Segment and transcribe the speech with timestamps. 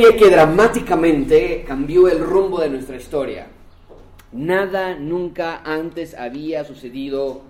[0.00, 3.48] Que dramáticamente cambió el rumbo de nuestra historia.
[4.32, 7.42] Nada nunca antes había sucedido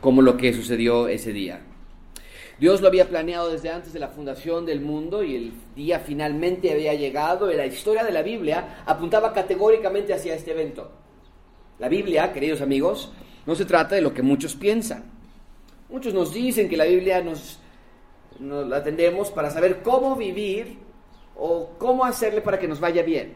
[0.00, 1.62] como lo que sucedió ese día.
[2.60, 6.72] Dios lo había planeado desde antes de la fundación del mundo y el día finalmente
[6.72, 10.92] había llegado y la historia de la Biblia apuntaba categóricamente hacia este evento.
[11.80, 13.12] La Biblia, queridos amigos,
[13.46, 15.04] no se trata de lo que muchos piensan.
[15.88, 17.58] Muchos nos dicen que la Biblia nos,
[18.38, 20.85] nos la atendemos para saber cómo vivir
[21.38, 23.34] o cómo hacerle para que nos vaya bien.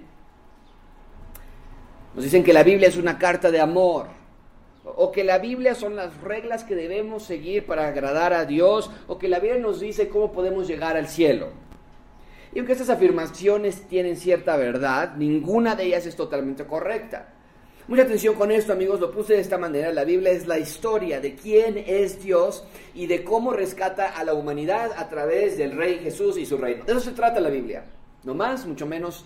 [2.15, 4.09] Nos dicen que la Biblia es una carta de amor
[4.85, 9.19] o que la Biblia son las reglas que debemos seguir para agradar a Dios o
[9.19, 11.49] que la Biblia nos dice cómo podemos llegar al cielo.
[12.53, 17.35] Y aunque estas afirmaciones tienen cierta verdad, ninguna de ellas es totalmente correcta.
[17.87, 19.93] Mucha atención con esto, amigos, lo puse de esta manera.
[19.93, 24.35] La Biblia es la historia de quién es Dios y de cómo rescata a la
[24.35, 26.85] humanidad a través del Rey Jesús y su reino.
[26.85, 27.85] De eso se trata la Biblia.
[28.25, 29.25] No más, mucho menos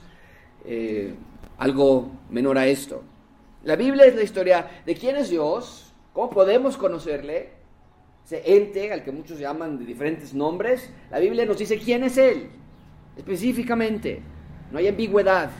[0.65, 1.15] eh,
[1.59, 3.03] algo menor a esto.
[3.65, 7.53] La Biblia es la historia de quién es Dios, cómo podemos conocerle,
[8.25, 10.91] ese ente al que muchos llaman de diferentes nombres.
[11.11, 12.51] La Biblia nos dice quién es Él,
[13.17, 14.23] específicamente.
[14.71, 15.51] No hay ambigüedad.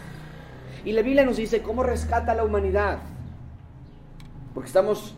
[0.85, 3.01] Y la Biblia nos dice cómo rescata a la humanidad.
[4.55, 5.15] Porque estamos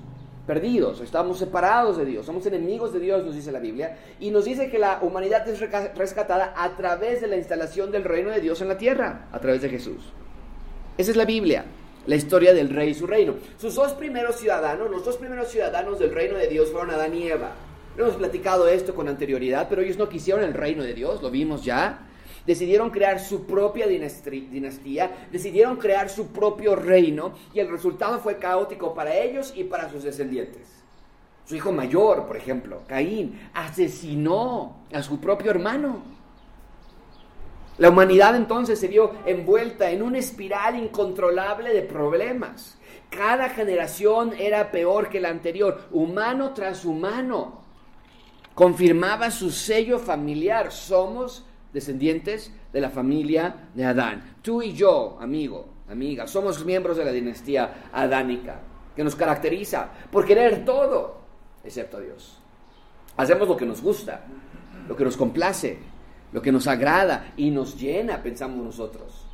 [0.46, 3.98] perdidos, estamos separados de Dios, somos enemigos de Dios, nos dice la Biblia.
[4.20, 5.60] Y nos dice que la humanidad es
[5.96, 9.62] rescatada a través de la instalación del reino de Dios en la tierra, a través
[9.62, 10.12] de Jesús.
[10.96, 11.64] Esa es la Biblia,
[12.06, 13.34] la historia del rey y su reino.
[13.58, 17.26] Sus dos primeros ciudadanos, los dos primeros ciudadanos del reino de Dios fueron Adán y
[17.26, 17.52] Eva.
[17.96, 21.30] No hemos platicado esto con anterioridad, pero ellos no quisieron el reino de Dios, lo
[21.30, 22.06] vimos ya
[22.46, 28.94] decidieron crear su propia dinastía, decidieron crear su propio reino y el resultado fue caótico
[28.94, 30.76] para ellos y para sus descendientes.
[31.44, 36.02] Su hijo mayor, por ejemplo, Caín, asesinó a su propio hermano.
[37.78, 42.78] La humanidad entonces se vio envuelta en una espiral incontrolable de problemas.
[43.10, 47.60] Cada generación era peor que la anterior, humano tras humano.
[48.54, 50.72] Confirmaba su sello familiar.
[50.72, 51.44] Somos
[51.76, 54.38] descendientes de la familia de Adán.
[54.40, 58.60] Tú y yo, amigo, amiga, somos miembros de la dinastía adánica,
[58.96, 61.20] que nos caracteriza por querer todo,
[61.62, 62.38] excepto a Dios.
[63.18, 64.24] Hacemos lo que nos gusta,
[64.88, 65.78] lo que nos complace,
[66.32, 69.26] lo que nos agrada y nos llena, pensamos nosotros.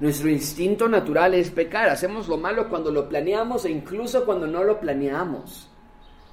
[0.00, 1.90] Nuestro instinto natural es pecar.
[1.90, 5.68] Hacemos lo malo cuando lo planeamos e incluso cuando no lo planeamos.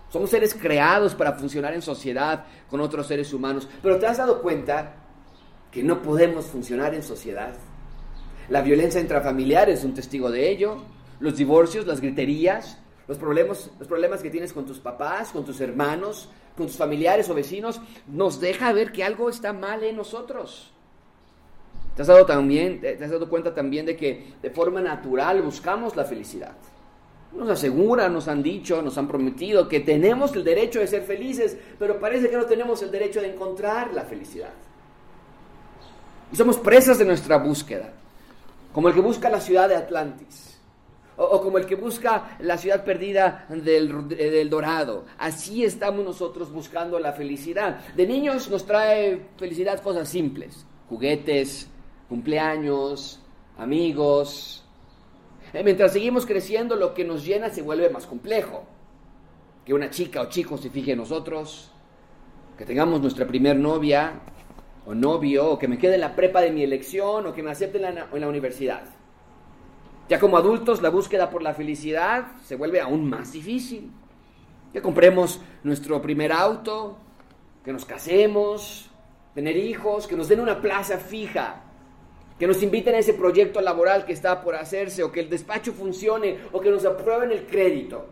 [0.07, 3.67] Somos seres creados para funcionar en sociedad con otros seres humanos.
[3.83, 5.08] Pero ¿te has dado cuenta
[5.71, 7.53] que no podemos funcionar en sociedad.
[8.49, 10.77] La violencia intrafamiliar es un testigo de ello,
[11.19, 15.61] los divorcios, las griterías, los problemas, los problemas que tienes con tus papás, con tus
[15.61, 20.71] hermanos, con tus familiares o vecinos, nos deja ver que algo está mal en nosotros.
[21.95, 25.95] ¿Te has dado, también, te has dado cuenta también de que de forma natural buscamos
[25.95, 26.55] la felicidad?
[27.33, 31.57] Nos aseguran, nos han dicho, nos han prometido que tenemos el derecho de ser felices,
[31.77, 34.53] pero parece que no tenemos el derecho de encontrar la felicidad.
[36.31, 37.91] Y somos presas de nuestra búsqueda,
[38.73, 40.59] como el que busca la ciudad de Atlantis,
[41.17, 45.05] o, como el que busca la ciudad perdida del, del, Dorado.
[45.17, 47.79] Así estamos nosotros buscando la felicidad.
[47.95, 51.67] De niños nos trae felicidad cosas simples, juguetes,
[52.07, 53.19] cumpleaños,
[53.57, 54.63] amigos.
[55.51, 58.63] Eh, mientras seguimos creciendo, lo que nos llena se vuelve más complejo.
[59.65, 61.69] Que una chica o chico se fije en nosotros,
[62.57, 64.21] que tengamos nuestra primer novia,
[64.89, 67.51] o novio, o que me quede en la prepa de mi elección, o que me
[67.51, 68.81] acepten en la, en la universidad.
[70.09, 73.91] Ya como adultos, la búsqueda por la felicidad se vuelve aún más difícil.
[74.73, 76.97] Que compremos nuestro primer auto,
[77.63, 78.89] que nos casemos,
[79.35, 81.61] tener hijos, que nos den una plaza fija,
[82.39, 85.71] que nos inviten a ese proyecto laboral que está por hacerse, o que el despacho
[85.71, 88.07] funcione, o que nos aprueben el crédito.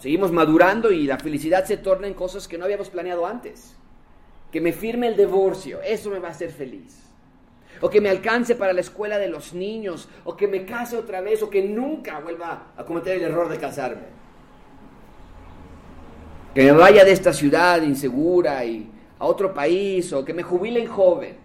[0.00, 3.76] Seguimos madurando y la felicidad se torna en cosas que no habíamos planeado antes
[4.54, 7.10] que me firme el divorcio, eso me va a hacer feliz.
[7.80, 11.20] O que me alcance para la escuela de los niños, o que me case otra
[11.20, 14.04] vez, o que nunca vuelva a cometer el error de casarme.
[16.54, 20.86] Que me vaya de esta ciudad insegura y a otro país, o que me jubilen
[20.86, 21.36] joven.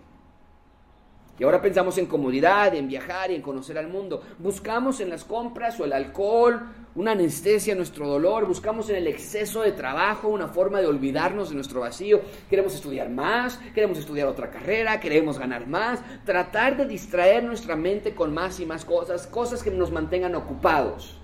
[1.40, 4.22] Y ahora pensamos en comodidad, en viajar y en conocer al mundo.
[4.40, 6.62] Buscamos en las compras o el alcohol
[6.96, 8.46] una anestesia a nuestro dolor.
[8.46, 12.20] Buscamos en el exceso de trabajo una forma de olvidarnos de nuestro vacío.
[12.50, 16.02] Queremos estudiar más, queremos estudiar otra carrera, queremos ganar más.
[16.26, 21.19] Tratar de distraer nuestra mente con más y más cosas, cosas que nos mantengan ocupados.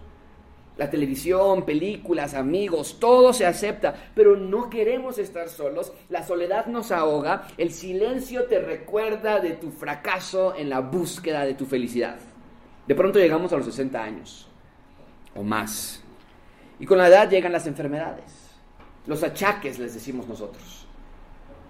[0.77, 5.94] La televisión, películas, amigos, todo se acepta, pero no queremos estar solos.
[6.10, 11.54] La soledad nos ahoga, el silencio te recuerda de tu fracaso en la búsqueda de
[11.54, 12.18] tu felicidad.
[12.88, 14.48] De pronto llegamos a los 60 años
[15.33, 16.04] o más.
[16.80, 18.51] Y con la edad llegan las enfermedades,
[19.07, 20.86] los achaques, les decimos nosotros.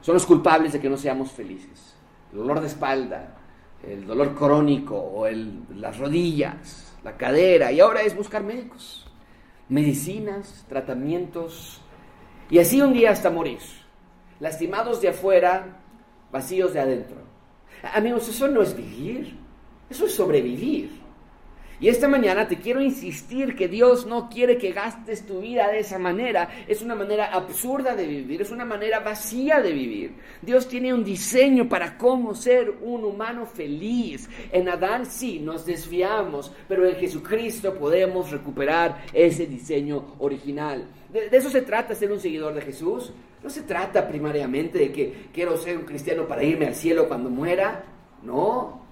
[0.02, 1.96] Son los culpables de que no seamos felices.
[2.32, 3.36] El dolor de espalda,
[3.84, 9.06] el dolor crónico o el, las rodillas, la cadera, y ahora es buscar médicos,
[9.70, 11.80] medicinas, tratamientos,
[12.50, 13.60] y así un día hasta morir,
[14.40, 15.78] lastimados de afuera,
[16.32, 17.18] vacíos de adentro.
[17.94, 19.38] Amigos, eso no es vivir,
[19.88, 21.05] eso es sobrevivir.
[21.80, 25.80] Y esta mañana te quiero insistir que Dios no quiere que gastes tu vida de
[25.80, 26.50] esa manera.
[26.68, 30.14] Es una manera absurda de vivir, es una manera vacía de vivir.
[30.42, 34.30] Dios tiene un diseño para cómo ser un humano feliz.
[34.52, 40.88] En Adán sí nos desviamos, pero en Jesucristo podemos recuperar ese diseño original.
[41.12, 43.12] De, eso se trata ser un seguidor de Jesús.
[43.44, 47.30] No se trata primariamente de que quiero ser un cristiano para irme al cielo cuando
[47.30, 47.84] muera.
[48.24, 48.85] No,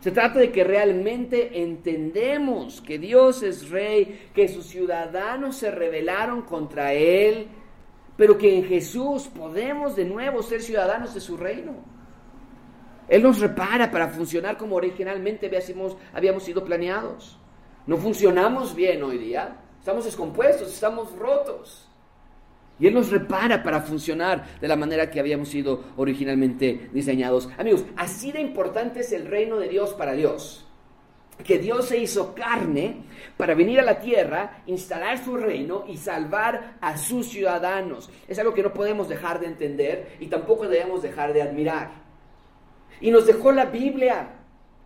[0.00, 6.42] se trata de que realmente entendemos que Dios es rey, que sus ciudadanos se rebelaron
[6.42, 7.48] contra Él,
[8.16, 11.74] pero que en Jesús podemos de nuevo ser ciudadanos de su reino.
[13.08, 15.50] Él nos repara para funcionar como originalmente
[16.12, 17.38] habíamos, sido planeados.
[17.86, 21.87] No funcionamos bien hoy día, estamos descompuestos, estamos rotos.
[22.80, 27.48] Y Él nos repara para funcionar de la manera que habíamos sido originalmente diseñados.
[27.58, 30.64] Amigos, así de importante es el reino de Dios para Dios.
[31.44, 33.04] Que Dios se hizo carne
[33.36, 38.10] para venir a la tierra, instalar su reino y salvar a sus ciudadanos.
[38.26, 41.90] Es algo que no podemos dejar de entender y tampoco debemos dejar de admirar.
[43.00, 44.30] Y nos dejó la Biblia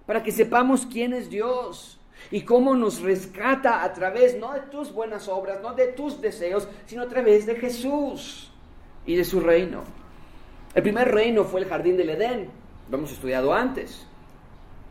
[0.04, 4.92] para que sepamos quién es Dios y cómo nos rescata a través no de tus
[4.92, 8.50] buenas obras, no de tus deseos, sino a través de Jesús
[9.06, 9.82] y de su reino.
[10.74, 12.50] El primer reino fue el jardín del Edén,
[12.90, 14.06] lo hemos estudiado antes.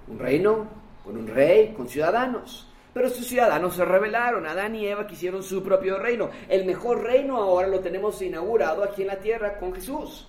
[0.07, 0.67] Un reino
[1.03, 2.67] con un rey, con ciudadanos.
[2.93, 4.45] Pero sus ciudadanos se rebelaron.
[4.45, 6.29] Adán y Eva quisieron su propio reino.
[6.49, 10.27] El mejor reino ahora lo tenemos inaugurado aquí en la tierra con Jesús.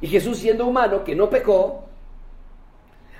[0.00, 1.88] Y Jesús siendo humano, que no pecó,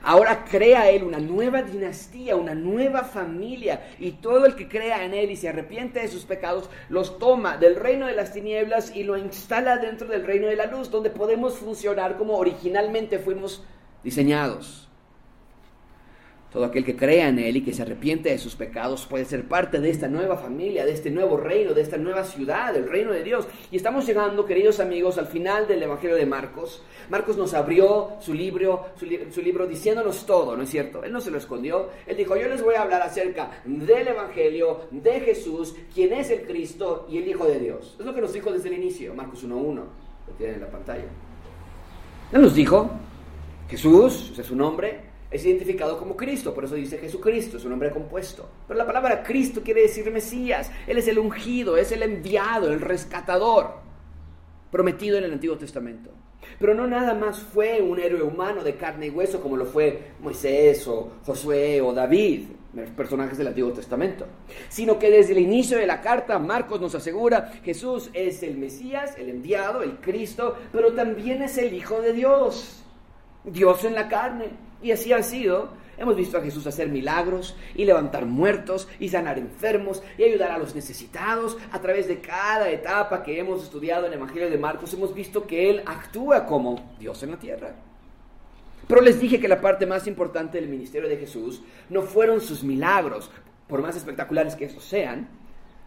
[0.08, 5.14] Ahora crea Él una nueva dinastía, una nueva familia, y todo el que crea en
[5.14, 9.02] Él y se arrepiente de sus pecados, los toma del reino de las tinieblas y
[9.02, 13.64] lo instala dentro del reino de la luz, donde podemos funcionar como originalmente fuimos
[14.04, 14.85] diseñados.
[16.56, 19.46] Todo aquel que crea en Él y que se arrepiente de sus pecados puede ser
[19.46, 23.12] parte de esta nueva familia, de este nuevo reino, de esta nueva ciudad, del reino
[23.12, 23.46] de Dios.
[23.70, 26.82] Y estamos llegando, queridos amigos, al final del Evangelio de Marcos.
[27.10, 31.04] Marcos nos abrió su libro, su, libro diciéndonos todo, ¿no es cierto?
[31.04, 31.90] Él no se lo escondió.
[32.06, 36.46] Él dijo, yo les voy a hablar acerca del Evangelio, de Jesús, quien es el
[36.46, 37.96] Cristo y el Hijo de Dios.
[38.00, 41.04] Es lo que nos dijo desde el inicio, Marcos 1.1, lo tienen en la pantalla.
[42.32, 42.88] Él nos dijo,
[43.68, 47.70] Jesús, ese es su nombre, es identificado como Cristo, por eso dice Jesucristo, es un
[47.70, 48.48] nombre compuesto.
[48.66, 52.80] Pero la palabra Cristo quiere decir Mesías, Él es el ungido, es el enviado, el
[52.80, 53.74] rescatador,
[54.70, 56.10] prometido en el Antiguo Testamento.
[56.58, 60.12] Pero no nada más fue un héroe humano de carne y hueso como lo fue
[60.20, 62.44] Moisés o Josué o David,
[62.96, 64.26] personajes del Antiguo Testamento,
[64.68, 69.16] sino que desde el inicio de la carta Marcos nos asegura Jesús es el Mesías,
[69.18, 72.82] el enviado, el Cristo, pero también es el Hijo de Dios,
[73.44, 74.65] Dios en la carne.
[74.82, 75.70] Y así ha sido.
[75.98, 80.58] Hemos visto a Jesús hacer milagros y levantar muertos y sanar enfermos y ayudar a
[80.58, 81.56] los necesitados.
[81.72, 85.46] A través de cada etapa que hemos estudiado en el Evangelio de Marcos hemos visto
[85.46, 87.74] que Él actúa como Dios en la tierra.
[88.86, 92.62] Pero les dije que la parte más importante del ministerio de Jesús no fueron sus
[92.62, 93.30] milagros,
[93.66, 95.28] por más espectaculares que esos sean.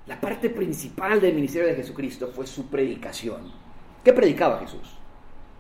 [0.08, 3.52] La parte principal del ministerio de Jesucristo fue su predicación.
[4.04, 4.98] ¿Qué predicaba Jesús?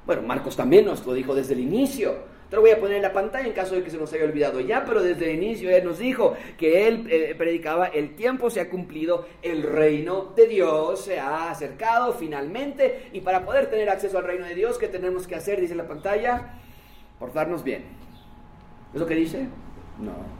[0.05, 2.38] Bueno, Marcos también nos lo dijo desde el inicio.
[2.49, 4.23] Te lo voy a poner en la pantalla en caso de que se nos haya
[4.23, 8.49] olvidado ya, pero desde el inicio Él nos dijo que Él eh, predicaba, el tiempo
[8.49, 13.87] se ha cumplido, el reino de Dios se ha acercado finalmente, y para poder tener
[13.89, 15.61] acceso al reino de Dios, ¿qué tenemos que hacer?
[15.61, 16.55] Dice la pantalla,
[17.19, 17.83] portarnos bien.
[18.95, 19.47] ¿Es lo que dice?
[19.99, 20.38] No.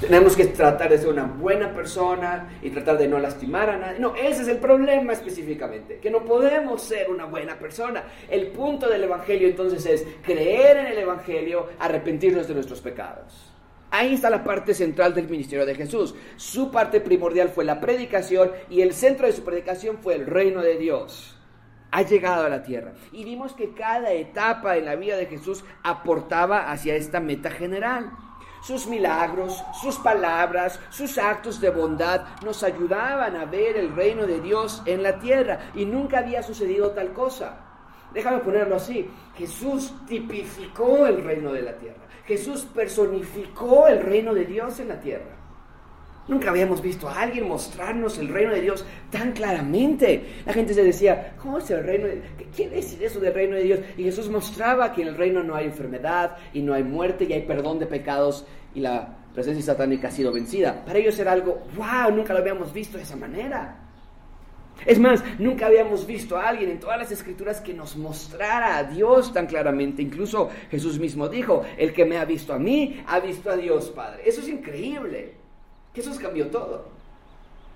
[0.00, 3.98] Tenemos que tratar de ser una buena persona y tratar de no lastimar a nadie.
[3.98, 8.04] No, ese es el problema específicamente, que no podemos ser una buena persona.
[8.28, 13.50] El punto del Evangelio entonces es creer en el Evangelio, arrepentirnos de nuestros pecados.
[13.90, 16.14] Ahí está la parte central del ministerio de Jesús.
[16.36, 20.62] Su parte primordial fue la predicación y el centro de su predicación fue el reino
[20.62, 21.36] de Dios.
[21.90, 22.92] Ha llegado a la tierra.
[23.10, 28.12] Y vimos que cada etapa en la vida de Jesús aportaba hacia esta meta general.
[28.62, 34.40] Sus milagros, sus palabras, sus actos de bondad nos ayudaban a ver el reino de
[34.40, 37.58] Dios en la tierra y nunca había sucedido tal cosa.
[38.12, 39.08] Déjame ponerlo así.
[39.36, 42.02] Jesús tipificó el reino de la tierra.
[42.26, 45.39] Jesús personificó el reino de Dios en la tierra.
[46.28, 50.42] Nunca habíamos visto a alguien mostrarnos el reino de Dios tan claramente.
[50.46, 52.26] La gente se decía, ¿cómo es el reino de Dios?
[52.54, 53.80] ¿Quién decide eso del reino de Dios?
[53.96, 57.32] Y Jesús mostraba que en el reino no hay enfermedad y no hay muerte y
[57.32, 60.84] hay perdón de pecados y la presencia satánica ha sido vencida.
[60.84, 63.86] Para ellos era algo, wow, nunca lo habíamos visto de esa manera.
[64.86, 68.84] Es más, nunca habíamos visto a alguien en todas las escrituras que nos mostrara a
[68.84, 70.00] Dios tan claramente.
[70.00, 73.90] Incluso Jesús mismo dijo, el que me ha visto a mí, ha visto a Dios
[73.90, 74.22] Padre.
[74.24, 75.39] Eso es increíble.
[75.94, 76.88] Jesús cambió todo.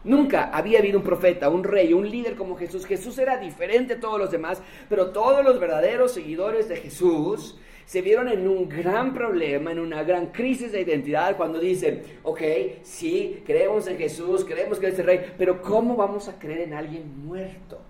[0.05, 2.85] Nunca había habido un profeta, un rey, un líder como Jesús.
[2.85, 7.57] Jesús era diferente a todos los demás, pero todos los verdaderos seguidores de Jesús
[7.87, 12.41] se vieron en un gran problema, en una gran crisis de identidad cuando dicen, ok,
[12.83, 16.75] sí, creemos en Jesús, creemos que es el rey, pero ¿cómo vamos a creer en
[16.75, 17.81] alguien muerto?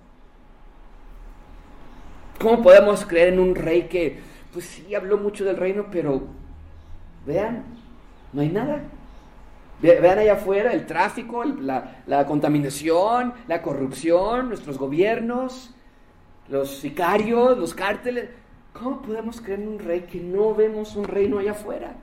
[2.40, 4.19] ¿Cómo podemos creer en un rey que,
[4.52, 6.23] pues sí, habló mucho del reino, pero
[7.26, 7.64] vean,
[8.33, 8.83] no hay nada?
[9.83, 15.75] Vean allá afuera el tráfico, la, contaminación, la corrupción, nuestros gobiernos,
[16.49, 18.31] los sicarios, los cárteles.
[18.73, 21.95] ¿Cómo podemos creer en un rey que no vemos un reino allá afuera?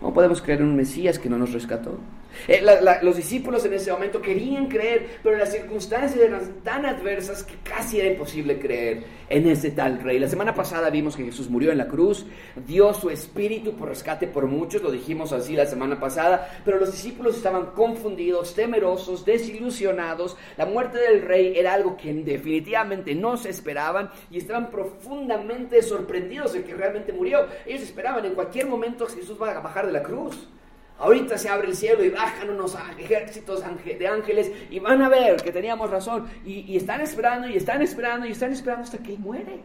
[0.00, 1.98] ¿Cómo podemos creer en un Mesías que no nos rescató?
[2.46, 2.62] Eh,
[3.02, 8.00] los discípulos en ese momento querían creer, pero las circunstancias eran tan adversas que casi
[8.00, 10.18] era imposible creer en ese tal rey.
[10.18, 12.26] La semana pasada vimos que Jesús murió en la cruz,
[12.66, 16.92] dio su espíritu por rescate por muchos, lo dijimos así la semana pasada, pero los
[16.92, 20.36] discípulos estaban confundidos, temerosos, desilusionados.
[20.56, 26.52] La muerte del rey era algo que definitivamente no se esperaban y estaban profundamente sorprendidos
[26.52, 27.46] de que realmente murió.
[27.66, 30.48] Ellos esperaban en cualquier momento que Jesús va a bajar de la cruz.
[30.98, 35.36] Ahorita se abre el cielo y bajan unos ejércitos de ángeles y van a ver
[35.36, 36.28] que teníamos razón.
[36.44, 39.62] Y, están esperando y están esperando y están esperando hasta que Él muere.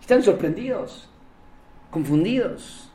[0.00, 1.10] Están sorprendidos,
[1.90, 2.89] confundidos.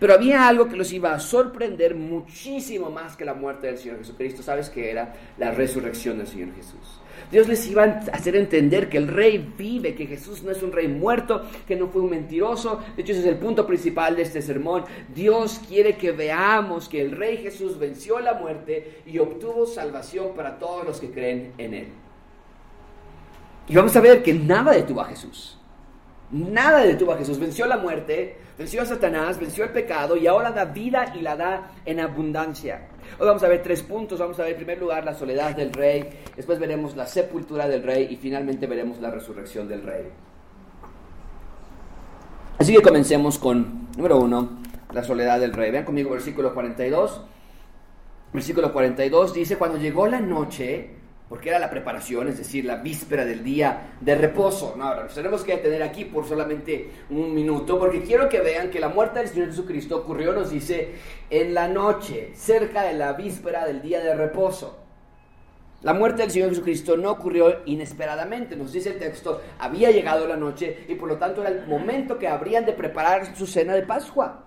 [0.00, 3.98] Pero había algo que los iba a sorprender muchísimo más que la muerte del Señor
[3.98, 4.42] Jesucristo.
[4.42, 5.14] ¿Sabes qué era?
[5.38, 7.00] La resurrección del Señor Jesús.
[7.30, 10.72] Dios les iba a hacer entender que el rey vive, que Jesús no es un
[10.72, 12.80] rey muerto, que no fue un mentiroso.
[12.96, 14.84] De hecho, ese es el punto principal de este sermón.
[15.14, 20.58] Dios quiere que veamos que el rey Jesús venció la muerte y obtuvo salvación para
[20.58, 21.88] todos los que creen en él.
[23.68, 25.58] Y vamos a ver que nada detuvo a Jesús.
[26.34, 27.38] Nada detuvo a Jesús.
[27.38, 31.36] Venció la muerte, venció a Satanás, venció el pecado y ahora da vida y la
[31.36, 32.88] da en abundancia.
[33.20, 34.18] Hoy vamos a ver tres puntos.
[34.18, 37.84] Vamos a ver en primer lugar la soledad del rey, después veremos la sepultura del
[37.84, 40.08] rey y finalmente veremos la resurrección del rey.
[42.58, 44.58] Así que comencemos con, número uno,
[44.92, 45.70] la soledad del rey.
[45.70, 47.20] Vean conmigo versículo 42.
[48.32, 50.96] Versículo 42 dice, cuando llegó la noche,
[51.34, 54.76] porque era la preparación, es decir, la víspera del día de reposo.
[54.76, 58.70] No, ahora nos tenemos que detener aquí por solamente un minuto, porque quiero que vean
[58.70, 60.94] que la muerte del Señor Jesucristo ocurrió, nos dice,
[61.30, 64.78] en la noche, cerca de la víspera del día de reposo.
[65.82, 70.36] La muerte del Señor Jesucristo no ocurrió inesperadamente, nos dice el texto, había llegado la
[70.36, 73.82] noche y por lo tanto era el momento que habrían de preparar su cena de
[73.82, 74.44] Pascua.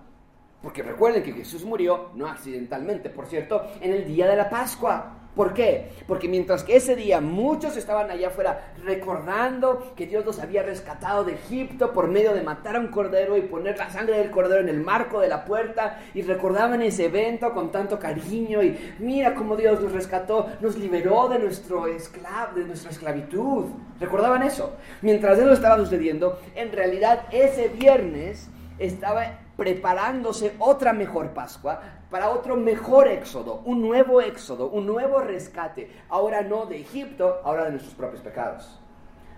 [0.62, 5.17] Porque recuerden que Jesús murió, no accidentalmente, por cierto, en el día de la Pascua.
[5.38, 5.92] ¿Por qué?
[6.08, 11.22] Porque mientras que ese día muchos estaban allá afuera recordando que Dios los había rescatado
[11.22, 14.62] de Egipto por medio de matar a un cordero y poner la sangre del cordero
[14.62, 19.36] en el marco de la puerta y recordaban ese evento con tanto cariño y mira
[19.36, 23.66] cómo Dios nos rescató, nos liberó de, nuestro esclav, de nuestra esclavitud.
[24.00, 24.72] ¿Recordaban eso?
[25.02, 32.56] Mientras eso estaba sucediendo, en realidad ese viernes estaba preparándose otra mejor Pascua para otro
[32.56, 37.94] mejor éxodo, un nuevo éxodo, un nuevo rescate, ahora no de Egipto, ahora de nuestros
[37.94, 38.80] propios pecados.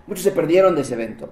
[0.06, 1.30] Muchos se perdieron de ese evento,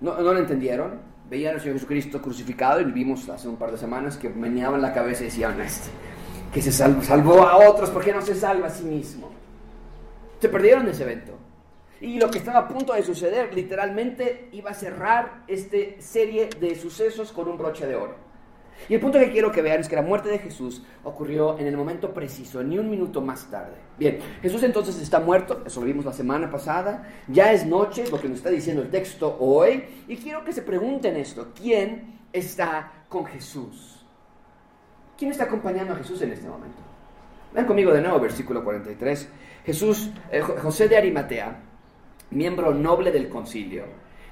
[0.00, 4.16] no, lo entendieron, veían al Señor Jesucristo crucificado y vimos hace un par de semanas
[4.16, 5.90] que meneaban la cabeza y decían, este,
[6.52, 9.30] que se salvó, salvó a otros, ¿por qué no se salva a sí mismo?
[10.40, 11.32] Se perdieron de ese evento.
[12.00, 16.76] Y lo que estaba a punto de suceder, literalmente, iba a cerrar esta serie de
[16.76, 18.27] sucesos con un broche de oro.
[18.88, 21.66] Y el punto que quiero que vean es que la muerte de Jesús ocurrió en
[21.66, 23.76] el momento preciso, ni un minuto más tarde.
[23.98, 28.20] Bien, Jesús entonces está muerto, eso lo vimos la semana pasada, ya es noche, lo
[28.20, 33.04] que nos está diciendo el texto hoy, y quiero que se pregunten esto, ¿quién está
[33.08, 34.04] con Jesús?
[35.18, 36.78] ¿Quién está acompañando a Jesús en este momento?
[37.52, 39.28] Ven conmigo de nuevo, versículo 43.
[39.64, 41.60] Jesús, eh, José de Arimatea,
[42.30, 43.84] miembro noble del concilio,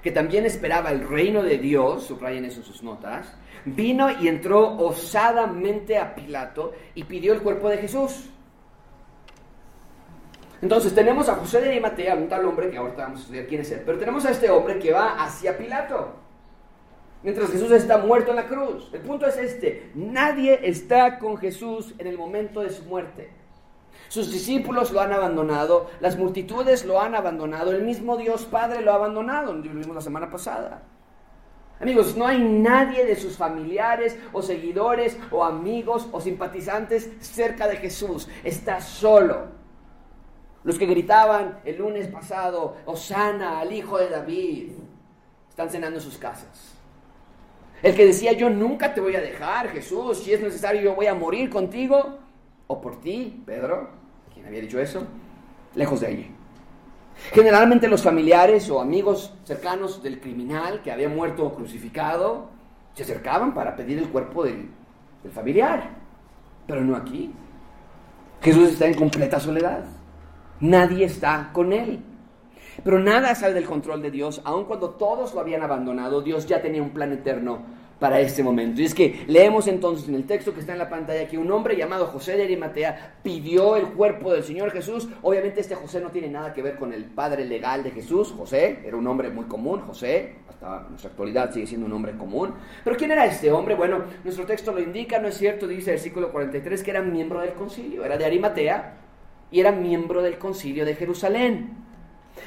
[0.03, 3.35] que también esperaba el reino de Dios, subrayen eso en sus notas,
[3.67, 8.31] vino y entró osadamente a Pilato y pidió el cuerpo de Jesús.
[10.63, 13.61] Entonces tenemos a José de Arimatea, un tal hombre que ahorita vamos a estudiar quién
[13.61, 16.15] es él, pero tenemos a este hombre que va hacia Pilato,
[17.23, 18.89] mientras Jesús está muerto en la cruz.
[18.93, 23.31] El punto es este, nadie está con Jesús en el momento de su muerte.
[24.09, 28.93] Sus discípulos lo han abandonado, las multitudes lo han abandonado, el mismo Dios Padre lo
[28.93, 30.83] ha abandonado, lo vimos la semana pasada.
[31.79, 37.77] Amigos, no hay nadie de sus familiares o seguidores o amigos o simpatizantes cerca de
[37.77, 38.29] Jesús.
[38.43, 39.49] Está solo.
[40.65, 44.73] Los que gritaban el lunes pasado, Osana al hijo de David,
[45.49, 46.75] están cenando en sus casas.
[47.83, 51.07] El que decía, yo nunca te voy a dejar, Jesús, si es necesario yo voy
[51.07, 52.19] a morir contigo,
[52.67, 53.91] o por ti, Pedro,
[54.33, 55.07] quien había dicho eso,
[55.75, 56.36] lejos de allí.
[57.33, 62.51] Generalmente los familiares o amigos cercanos del criminal que había muerto crucificado
[62.95, 64.69] se acercaban para pedir el cuerpo del,
[65.23, 65.91] del familiar,
[66.67, 67.33] pero no aquí.
[68.43, 69.85] Jesús está en completa soledad.
[70.61, 72.03] Nadie está con él.
[72.85, 76.61] Pero nada sale del control de Dios, aun cuando todos lo habían abandonado, Dios ya
[76.61, 77.61] tenía un plan eterno
[77.99, 78.81] para este momento.
[78.81, 81.51] Y es que leemos entonces en el texto que está en la pantalla que un
[81.51, 85.09] hombre llamado José de Arimatea pidió el cuerpo del Señor Jesús.
[85.23, 88.33] Obviamente este José no tiene nada que ver con el padre legal de Jesús.
[88.37, 92.55] José era un hombre muy común, José, hasta nuestra actualidad sigue siendo un hombre común.
[92.85, 93.75] Pero ¿quién era este hombre?
[93.75, 95.67] Bueno, nuestro texto lo indica, ¿no es cierto?
[95.67, 98.95] Dice el versículo 43 que era miembro del concilio, era de Arimatea
[99.51, 101.86] y era miembro del concilio de Jerusalén.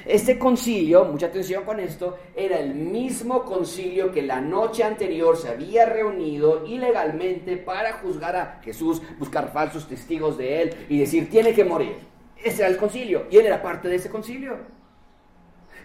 [0.06, 5.50] Este concilio, mucha atención con esto, era el mismo concilio que la noche anterior se
[5.50, 11.54] había reunido ilegalmente para juzgar a Jesús, buscar falsos testigos de él y decir, tiene
[11.54, 11.98] que morir.
[12.38, 14.58] Ese era el concilio y él era parte de ese concilio.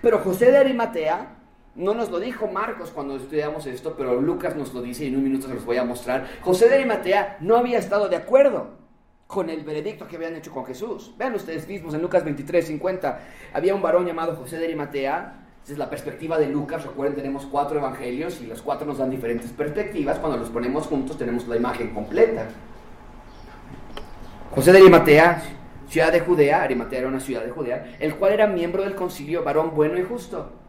[0.00, 1.38] Pero José de Arimatea,
[1.74, 5.16] no nos lo dijo Marcos cuando estudiamos esto, pero Lucas nos lo dice y en
[5.16, 6.28] un minuto se los voy a mostrar.
[6.40, 8.83] José de Arimatea no había estado de acuerdo
[9.26, 11.12] con el veredicto que habían hecho con Jesús.
[11.18, 13.20] Vean ustedes mismos en Lucas 23, 50,
[13.52, 15.40] había un varón llamado José de Arimatea.
[15.64, 16.84] Esa es la perspectiva de Lucas.
[16.84, 20.18] Recuerden, tenemos cuatro evangelios y los cuatro nos dan diferentes perspectivas.
[20.18, 22.46] Cuando los ponemos juntos tenemos la imagen completa.
[24.50, 25.42] José de Arimatea,
[25.88, 29.42] ciudad de Judea, Arimatea era una ciudad de Judea, el cual era miembro del concilio,
[29.42, 30.63] varón bueno y justo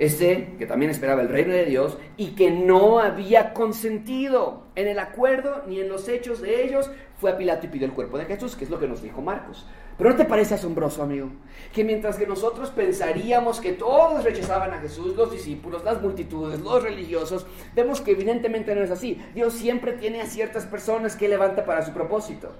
[0.00, 4.98] ese que también esperaba el reino de Dios y que no había consentido en el
[4.98, 8.24] acuerdo ni en los hechos de ellos, fue a Pilato y pidió el cuerpo de
[8.24, 9.66] Jesús, que es lo que nos dijo Marcos.
[9.98, 11.28] Pero ¿no te parece asombroso, amigo?
[11.74, 16.82] Que mientras que nosotros pensaríamos que todos rechazaban a Jesús, los discípulos, las multitudes, los
[16.82, 19.20] religiosos, vemos que evidentemente no es así.
[19.34, 22.50] Dios siempre tiene a ciertas personas que levanta para su propósito.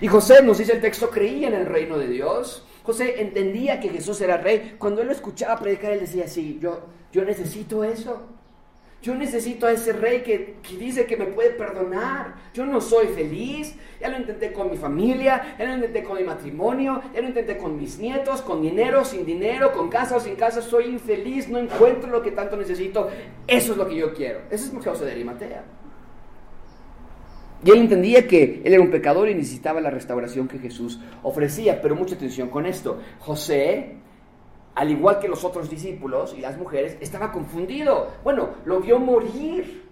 [0.00, 3.88] Y José, nos dice el texto, creía en el reino de Dios, José entendía que
[3.88, 4.76] Jesús era rey.
[4.78, 8.22] Cuando él lo escuchaba predicar, él decía, sí, yo, yo necesito eso.
[9.02, 12.36] Yo necesito a ese rey que, que, dice que me puede perdonar.
[12.54, 13.74] Yo no soy feliz.
[14.00, 17.56] Ya lo intenté con mi familia, ya lo intenté con mi matrimonio, ya lo intenté
[17.56, 20.62] con mis nietos, con dinero, sin dinero, con casa o sin casa.
[20.62, 23.08] Soy infeliz, no encuentro lo que tanto necesito.
[23.48, 24.42] Eso es lo que yo quiero.
[24.48, 25.64] Eso es lo que de Arimatea.
[27.64, 31.80] Y él entendía que él era un pecador y necesitaba la restauración que Jesús ofrecía.
[31.80, 33.00] Pero mucha atención con esto.
[33.20, 33.96] José,
[34.74, 38.12] al igual que los otros discípulos y las mujeres, estaba confundido.
[38.22, 39.84] Bueno, lo vio morir.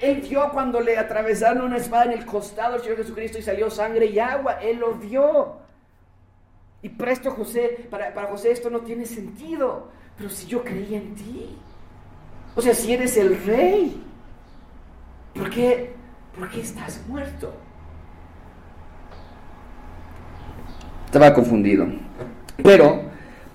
[0.00, 3.70] Él vio cuando le atravesaron una espada en el costado al Señor Jesucristo y salió
[3.70, 4.54] sangre y agua.
[4.54, 5.58] Él lo vio.
[6.82, 9.88] Y presto José, para, para José esto no tiene sentido.
[10.16, 11.56] Pero si yo creía en ti.
[12.56, 14.02] O sea, si eres el rey.
[15.34, 15.99] ¿Por qué
[16.36, 17.52] ¿Por qué estás muerto?
[21.06, 21.86] Estaba confundido.
[22.62, 23.02] Pero,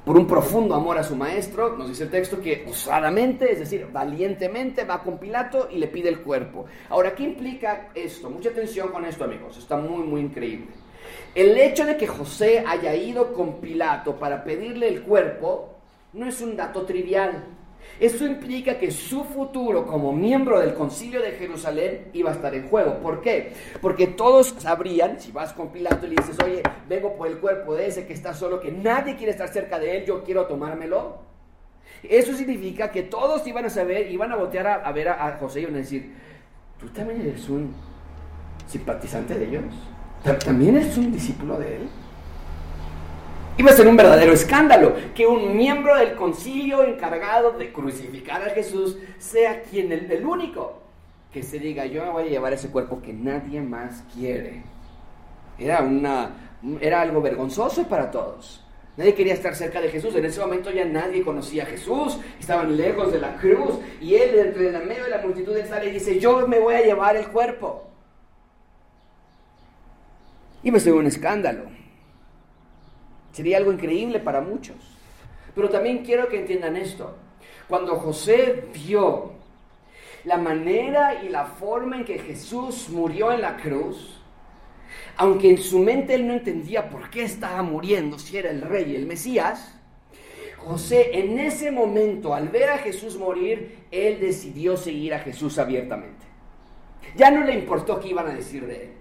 [0.03, 3.88] por un profundo amor a su maestro, nos dice el texto que osadamente, es decir,
[3.91, 6.65] valientemente, va con Pilato y le pide el cuerpo.
[6.89, 8.29] Ahora, ¿qué implica esto?
[8.29, 9.57] Mucha atención con esto, amigos.
[9.57, 10.67] Está muy, muy increíble.
[11.33, 15.75] El hecho de que José haya ido con Pilato para pedirle el cuerpo
[16.13, 17.43] no es un dato trivial.
[17.99, 22.67] Eso implica que su futuro como miembro del concilio de Jerusalén iba a estar en
[22.67, 22.99] juego.
[22.99, 23.53] ¿Por qué?
[23.81, 27.73] Porque todos sabrían, si vas con Pilato y le dices, oye, vengo por el cuerpo
[27.73, 31.19] de ese que está solo, que nadie quiere estar cerca de él, yo quiero tomármelo.
[32.03, 35.62] Eso significa que todos iban a saber, iban a voltear a, ver a, a, José
[35.62, 36.13] y iban a decir,
[36.79, 37.73] tú también eres un
[38.67, 39.63] simpatizante de ellos,
[40.43, 41.89] también eres un discípulo de él.
[43.57, 48.49] Iba a ser un verdadero escándalo que un miembro del concilio encargado de crucificar a
[48.49, 50.81] Jesús sea quien el, único
[51.31, 54.63] que se diga yo me voy a llevar ese cuerpo que nadie más quiere.
[55.57, 56.31] Era, una,
[56.81, 58.61] era algo vergonzoso para todos.
[58.97, 60.13] Nadie quería estar cerca de Jesús.
[60.15, 62.17] En ese momento ya nadie conocía a Jesús.
[62.39, 63.79] Estaban lejos de la cruz.
[64.01, 66.81] Y él, entre el medio de la multitud, sale y dice, yo me voy a
[66.81, 67.89] llevar el cuerpo.
[70.63, 71.85] Y me suena un escándalo.
[73.36, 74.78] Sería algo increíble para muchos.
[75.54, 77.17] Pero también quiero que entiendan esto.
[77.67, 79.34] Cuando José vio
[80.24, 84.21] la manera y la forma en que Jesús murió en la cruz,
[85.17, 88.95] aunque en su mente él no entendía por qué estaba muriendo, si era el rey,
[88.95, 89.78] el Mesías,
[90.56, 96.26] José en ese momento, al ver a Jesús morir, él decidió seguir a Jesús abiertamente.
[97.17, 98.94] Ya no le importó qué iban a decir de él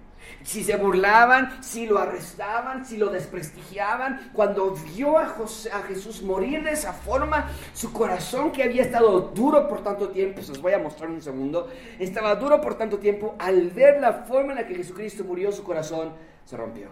[0.44, 4.30] si se burlaban, si lo arrestaban, si lo desprestigiaban.
[4.32, 9.66] Cuando vio a, a, Jesús morir de esa forma, su corazón que había estado duro
[9.66, 13.34] por tanto tiempo, se los voy a mostrar un segundo, estaba duro por tanto tiempo,
[13.38, 16.12] al ver la forma en la que Jesucristo murió, su corazón
[16.44, 16.88] se rompió,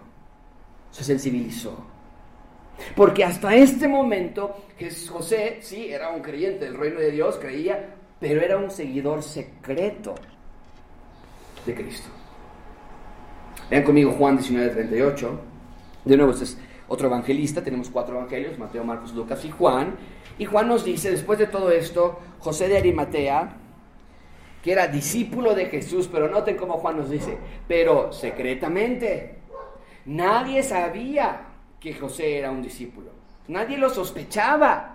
[0.90, 1.86] se sensibilizó.
[2.96, 4.56] Porque hasta este momento
[5.10, 10.14] José, sí, era un creyente del reino de Dios, creía, pero era un seguidor secreto
[11.66, 12.08] de Cristo.
[13.72, 15.30] Vean conmigo Juan 19:38.
[16.04, 16.58] De nuevo, este es
[16.88, 17.64] otro evangelista.
[17.64, 19.94] Tenemos cuatro evangelios, Mateo, Marcos, Lucas y Juan.
[20.36, 23.56] Y Juan nos dice, después de todo esto, José de Arimatea,
[24.62, 29.38] que era discípulo de Jesús, pero noten cómo Juan nos dice, pero secretamente.
[30.04, 31.40] Nadie sabía
[31.80, 33.08] que José era un discípulo.
[33.48, 34.91] Nadie lo sospechaba.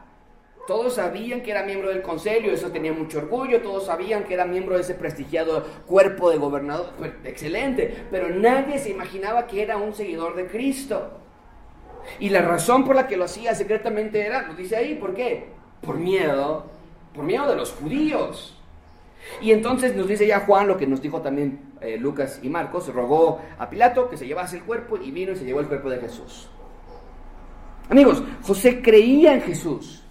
[0.67, 4.43] Todos sabían que era miembro del consejo, eso tenía mucho orgullo, todos sabían que era
[4.43, 6.91] miembro de ese prestigiado cuerpo de gobernador,
[7.23, 11.11] excelente, pero nadie se imaginaba que era un seguidor de Cristo.
[12.19, 15.47] Y la razón por la que lo hacía secretamente era, lo dice ahí, ¿por qué?
[15.81, 16.65] Por miedo,
[17.13, 18.61] por miedo de los judíos.
[19.41, 22.93] Y entonces nos dice ya Juan lo que nos dijo también eh, Lucas y Marcos,
[22.93, 25.89] rogó a Pilato que se llevase el cuerpo y vino y se llevó el cuerpo
[25.89, 26.49] de Jesús.
[27.89, 30.03] Amigos, José creía en Jesús.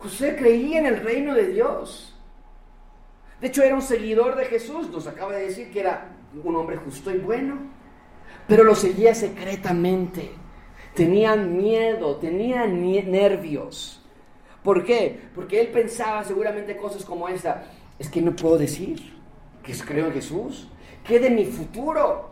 [0.00, 2.14] José creía en el reino de Dios.
[3.40, 4.88] De hecho, era un seguidor de Jesús.
[4.90, 6.08] Nos acaba de decir que era
[6.42, 7.58] un hombre justo y bueno.
[8.46, 10.30] Pero lo seguía secretamente.
[10.94, 14.02] Tenían miedo, tenían nervios.
[14.62, 15.20] ¿Por qué?
[15.34, 17.64] Porque él pensaba seguramente cosas como esta.
[17.98, 19.18] Es que no puedo decir
[19.62, 20.68] que creo en Jesús.
[21.04, 22.29] ¿Qué de mi futuro?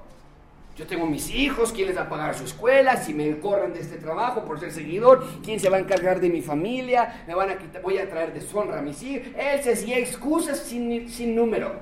[0.78, 2.96] Yo tengo mis hijos, ¿quién les va a pagar su escuela?
[2.96, 6.28] Si me corren de este trabajo por ser seguidor, ¿quién se va a encargar de
[6.28, 7.24] mi familia?
[7.26, 9.26] Me van a quitar, voy a traer deshonra a mis hijos.
[9.36, 11.72] Él se hacía excusas sin, sin número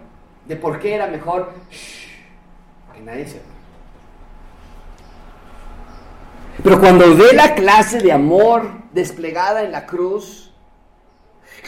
[0.47, 1.53] de por qué era mejor
[2.95, 3.45] que nadie sepa.
[6.63, 10.46] Pero cuando ve la clase de amor desplegada en la cruz,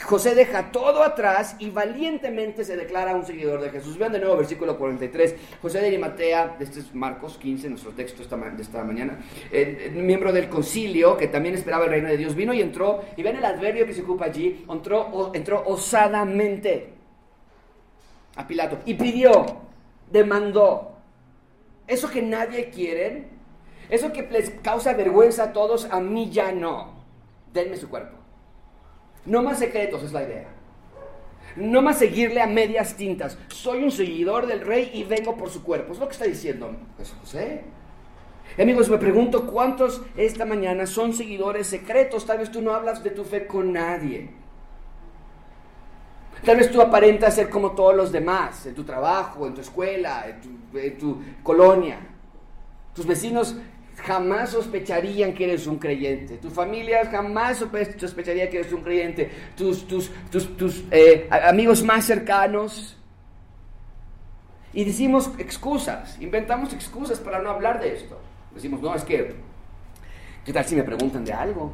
[0.04, 3.98] José deja todo atrás y valientemente se declara un seguidor de Jesús.
[3.98, 5.34] Vean de nuevo versículo 43.
[5.60, 9.18] José de Arimatea, este es Marcos 15, nuestro texto de esta mañana,
[9.94, 13.36] miembro del concilio que también esperaba el reino de Dios, vino y entró, y ven
[13.36, 16.94] el adverbio que se ocupa allí, entró, entró osadamente
[18.36, 19.44] a Pilato y pidió,
[20.10, 20.96] demandó,
[21.86, 23.28] eso que nadie quiere,
[23.90, 26.92] eso que les causa vergüenza a todos, a mí ya no,
[27.52, 28.17] denme su cuerpo.
[29.26, 30.48] No más secretos es la idea.
[31.56, 33.38] No más seguirle a medias tintas.
[33.48, 35.92] Soy un seguidor del rey y vengo por su cuerpo.
[35.92, 36.70] Es lo que está diciendo
[37.20, 37.64] José.
[38.58, 42.26] Amigos, me pregunto cuántos esta mañana son seguidores secretos.
[42.26, 44.30] Tal vez tú no hablas de tu fe con nadie.
[46.44, 50.24] Tal vez tú aparentas ser como todos los demás, en tu trabajo, en tu escuela,
[50.28, 51.98] en tu, en tu colonia.
[52.94, 53.56] Tus vecinos
[53.98, 56.38] jamás sospecharían que eres un creyente.
[56.38, 59.30] Tu familia jamás sospecharía que eres un creyente.
[59.56, 62.96] Tus, tus, tus, eh, amigos más cercanos.
[64.72, 68.18] Y decimos excusas, inventamos excusas para no hablar de esto.
[68.54, 69.34] Decimos, no, es que,
[70.44, 71.72] ¿qué tal si me preguntan de algo?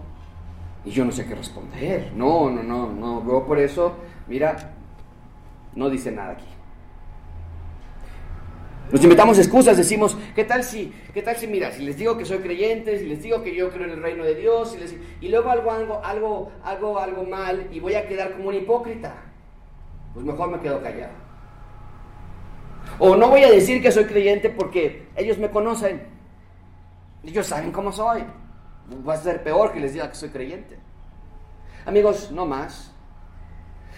[0.84, 2.12] Y yo no sé qué responder.
[2.14, 3.20] No, no, no, no.
[3.20, 3.96] Luego por eso,
[4.28, 4.74] mira,
[5.74, 6.53] no dice nada aquí.
[8.90, 12.24] Nos inventamos excusas, decimos, ¿qué tal si, qué tal si, mira, si les digo que
[12.24, 14.76] soy creyente, si les digo que yo creo en el reino de Dios,
[15.20, 19.14] y luego algo, algo, algo, algo, algo mal y voy a quedar como un hipócrita?
[20.12, 21.12] Pues mejor me quedo callado.
[22.98, 26.02] O no voy a decir que soy creyente porque ellos me conocen.
[27.24, 28.22] Ellos saben cómo soy.
[29.06, 30.78] Va a ser peor que les diga que soy creyente.
[31.86, 32.93] Amigos, no más.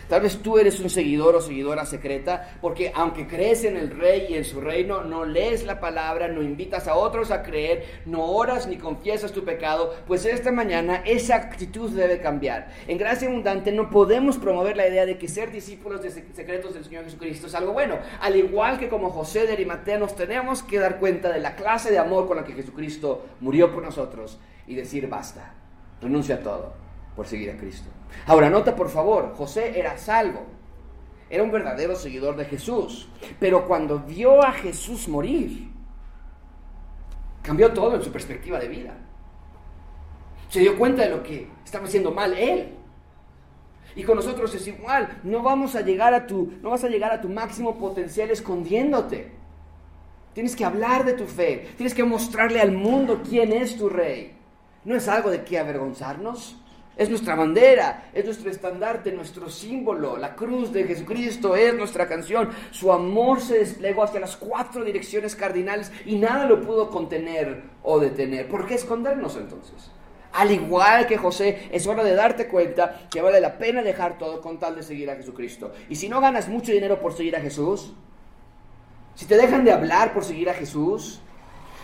[0.09, 4.27] Tal vez tú eres un seguidor o seguidora secreta porque aunque crees en el rey
[4.29, 8.25] y en su reino, no lees la palabra, no invitas a otros a creer, no
[8.25, 12.69] oras ni confiesas tu pecado, pues esta mañana esa actitud debe cambiar.
[12.87, 16.85] En gracia abundante no podemos promover la idea de que ser discípulos de secretos del
[16.85, 17.99] Señor Jesucristo es algo bueno.
[18.21, 21.90] Al igual que como José de Arimatea nos tenemos que dar cuenta de la clase
[21.90, 24.38] de amor con la que Jesucristo murió por nosotros
[24.69, 25.55] y decir basta.
[26.01, 26.86] renuncia a todo
[27.17, 27.89] por seguir a Cristo.
[28.27, 30.45] Ahora, nota por favor, José era salvo,
[31.29, 33.09] era un verdadero seguidor de Jesús,
[33.41, 35.71] pero cuando vio a Jesús morir,
[37.43, 38.95] cambió todo en su perspectiva de vida.
[40.49, 42.75] Se dio cuenta de lo que estaba haciendo mal él.
[43.97, 47.13] Y con nosotros es igual, no vamos a llegar a tu no vas a llegar
[47.13, 49.33] a tu máximo potencial escondiéndote.
[50.35, 54.37] Tienes que hablar de tu fe, tienes que mostrarle al mundo quién es tu rey.
[54.85, 56.57] No es algo de qué avergonzarnos.
[56.97, 60.17] Es nuestra bandera, es nuestro estandarte, nuestro símbolo.
[60.17, 62.49] La cruz de Jesucristo es nuestra canción.
[62.71, 68.01] Su amor se desplegó hacia las cuatro direcciones cardinales y nada lo pudo contener o
[68.01, 68.49] detener.
[68.49, 69.91] ¿Por qué escondernos entonces?
[70.33, 74.41] Al igual que José, es hora de darte cuenta que vale la pena dejar todo
[74.41, 75.73] con tal de seguir a Jesucristo.
[75.91, 77.93] Y si no ganas mucho dinero por seguir a Jesús,
[79.15, 81.21] si te dejan de hablar por seguir a Jesús,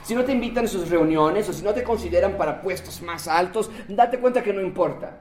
[0.03, 3.29] si no te invitan a sus reuniones o si no te consideran para puestos más
[3.29, 5.21] altos, date cuenta que no importa.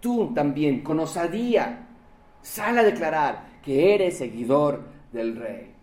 [0.00, 1.88] Tú también, con osadía,
[2.40, 5.74] sal a declarar que eres seguidor del rey.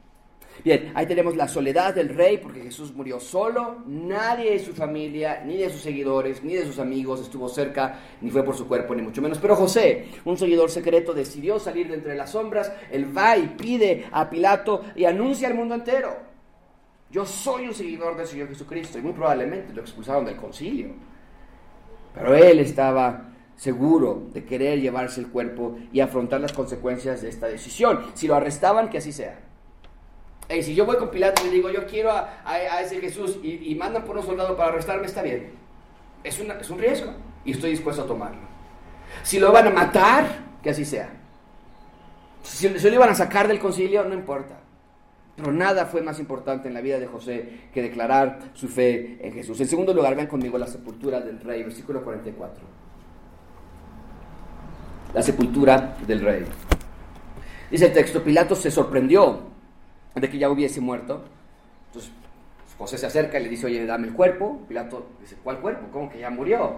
[0.64, 5.44] Bien, ahí tenemos la soledad del rey porque Jesús murió solo, nadie de su familia,
[5.46, 8.96] ni de sus seguidores, ni de sus amigos estuvo cerca, ni fue por su cuerpo,
[8.96, 9.38] ni mucho menos.
[9.38, 14.06] Pero José, un seguidor secreto, decidió salir de entre las sombras, él va y pide
[14.12, 16.35] a Pilato y anuncia al mundo entero.
[17.12, 20.90] Yo soy un seguidor del Señor Jesucristo y muy probablemente lo expulsaron del concilio.
[22.14, 27.48] Pero él estaba seguro de querer llevarse el cuerpo y afrontar las consecuencias de esta
[27.48, 28.00] decisión.
[28.14, 29.40] Si lo arrestaban, que así sea
[30.62, 34.18] si yo voy con Pilato y digo, yo quiero a, ese Jesús y, mandan por
[34.18, 35.54] un soldado para arrestarme, está bien.
[36.24, 37.14] Es, es un riesgo
[37.44, 38.42] y estoy dispuesto a tomarlo.
[39.24, 40.26] Si lo van a matar,
[40.62, 41.10] que así sea.
[42.44, 44.60] Si, si lo iban a sacar del concilio, no importa.
[45.36, 49.34] Pero nada fue más importante en la vida de José que declarar su fe en
[49.34, 49.60] Jesús.
[49.60, 52.64] En segundo lugar, vean conmigo la sepultura del rey, versículo 44.
[55.14, 56.46] La sepultura del rey.
[57.70, 59.42] Dice el texto, Pilato se sorprendió
[60.16, 61.24] de que ya hubiese muerto.
[61.88, 62.12] Entonces
[62.78, 64.62] José se acerca y le dice, oye, dame el cuerpo.
[64.68, 65.88] Pilato dice, ¿cuál cuerpo?
[65.92, 66.76] ¿Cómo que ya murió?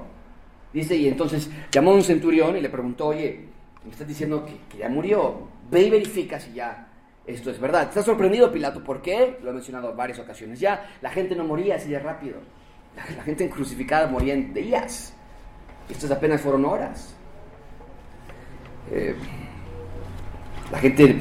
[0.74, 3.46] Dice, y entonces llamó a un centurión y le preguntó, oye,
[3.84, 5.48] me estás diciendo que, ya murió.
[5.72, 6.87] Ve y verifica si ya
[7.28, 7.84] esto es verdad.
[7.84, 9.38] Está sorprendido Pilato, ¿por qué?
[9.44, 10.90] Lo he mencionado en varias ocasiones ya.
[11.02, 12.38] La gente no moría así de rápido.
[12.96, 15.14] La, gente crucificada moría en días.
[15.90, 17.16] Estas apenas fueron horas.
[18.92, 19.16] Eh,
[20.72, 21.16] la gente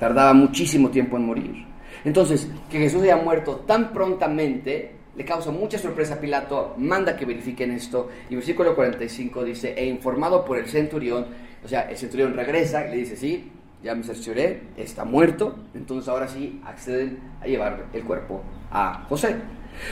[0.00, 1.66] tardaba muchísimo tiempo en morir.
[2.04, 7.26] Entonces, que Jesús haya muerto tan prontamente le causa mucha sorpresa a Pilato, manda que
[7.26, 11.26] verifiquen esto, y versículo 45 dice, e informado por el centurión,
[11.62, 13.50] o sea, el centurión regresa y le dice, sí,
[13.82, 19.36] ya me cercioré, está muerto, entonces ahora sí acceden a llevar el cuerpo a José.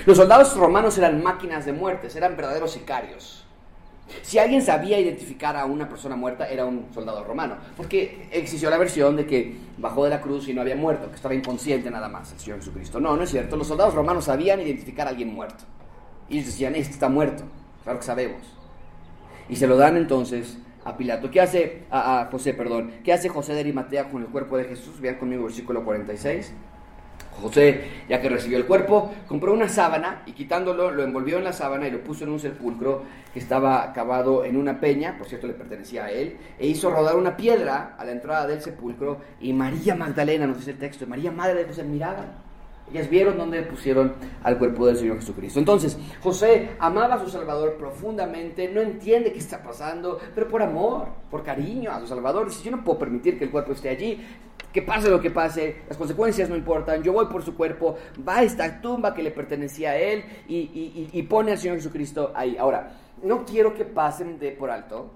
[0.06, 3.44] Los soldados romanos eran máquinas de muertes, eran verdaderos sicarios.
[4.22, 7.56] Si alguien sabía identificar a una persona muerta, era un soldado romano.
[7.76, 11.16] Porque existió la versión de que bajó de la cruz y no había muerto, que
[11.16, 13.00] estaba inconsciente nada más, el Señor Jesucristo.
[13.00, 13.56] No, no es cierto.
[13.56, 15.64] Los soldados romanos sabían identificar a alguien muerto.
[16.28, 17.44] Y ellos decían, este está muerto.
[17.84, 18.42] Claro que sabemos.
[19.48, 21.30] Y se lo dan entonces a Pilato.
[21.30, 22.92] ¿Qué hace, a, José, perdón?
[23.04, 25.00] ¿Qué hace José de Arimatea con el cuerpo de Jesús?
[25.00, 26.52] Vean conmigo versículo 46.
[27.40, 31.52] José, ya que recibió el cuerpo, compró una sábana y quitándolo lo envolvió en la
[31.52, 35.46] sábana y lo puso en un sepulcro que estaba cavado en una peña, por cierto
[35.46, 39.52] le pertenecía a él, e hizo rodar una piedra a la entrada del sepulcro y
[39.52, 42.49] María Magdalena, nos dice el texto, María Madre de José miraban.
[42.92, 45.58] Ellas vieron dónde pusieron al cuerpo del Señor Jesucristo.
[45.58, 51.08] Entonces, José amaba a su Salvador profundamente, no entiende qué está pasando, pero por amor,
[51.30, 54.20] por cariño a su Salvador, dice, yo no puedo permitir que el cuerpo esté allí,
[54.72, 58.38] que pase lo que pase, las consecuencias no importan, yo voy por su cuerpo, va
[58.38, 62.56] a esta tumba que le pertenecía a él y, pone al Señor Jesucristo ahí.
[62.56, 65.10] Ahora, no quiero que pasen de por alto,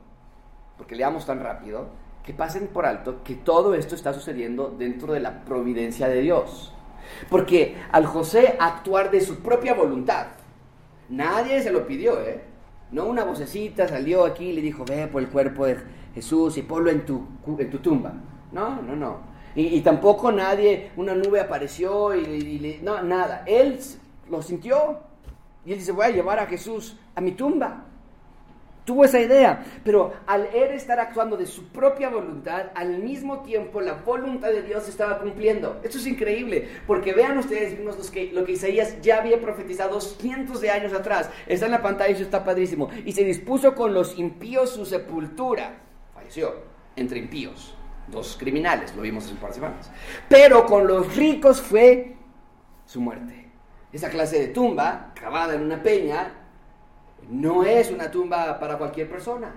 [0.76, 1.88] porque leamos tan rápido,
[2.24, 6.72] que pasen por alto que todo esto está sucediendo dentro de la providencia de Dios.
[7.31, 10.27] Porque al José actuar de su propia voluntad,
[11.09, 12.43] nadie se lo pidió, ¿eh?
[12.90, 15.79] No una vocecita salió aquí y le dijo, ve por el cuerpo de
[16.14, 17.27] Jesús y ponlo en tu,
[17.59, 18.12] en tu tumba.
[18.53, 19.35] No, no, no.
[19.57, 23.45] Y, tampoco nadie, una nube apareció y, no, nada.
[23.47, 23.79] Él
[24.29, 24.99] lo sintió
[25.64, 27.85] y él dice, voy a llevar a Jesús a mi tumba.
[28.85, 33.81] Tuvo esa idea, pero al él estar actuando de su propia voluntad, al mismo tiempo
[33.81, 35.81] la voluntad de Dios estaba cumpliendo.
[35.83, 40.61] Esto es increíble, porque vean ustedes mismos que, lo que Isaías ya había profetizado cientos
[40.61, 41.31] de años atrás.
[41.47, 42.90] Está en la pantalla y eso está padrísimo.
[43.07, 45.79] Y se dispuso con los impíos su sepultura.
[46.12, 46.55] Falleció
[46.94, 47.75] entre impíos
[48.09, 49.90] dos criminales, lo vimos hace un par de semanas.
[50.29, 52.16] Pero con los ricos fue
[52.85, 53.51] su muerte.
[53.92, 56.43] Esa clase de tumba, cavada en una peña,
[57.30, 59.54] no es una tumba para cualquier persona.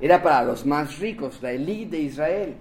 [0.00, 2.56] Era para los más ricos, la élite de Israel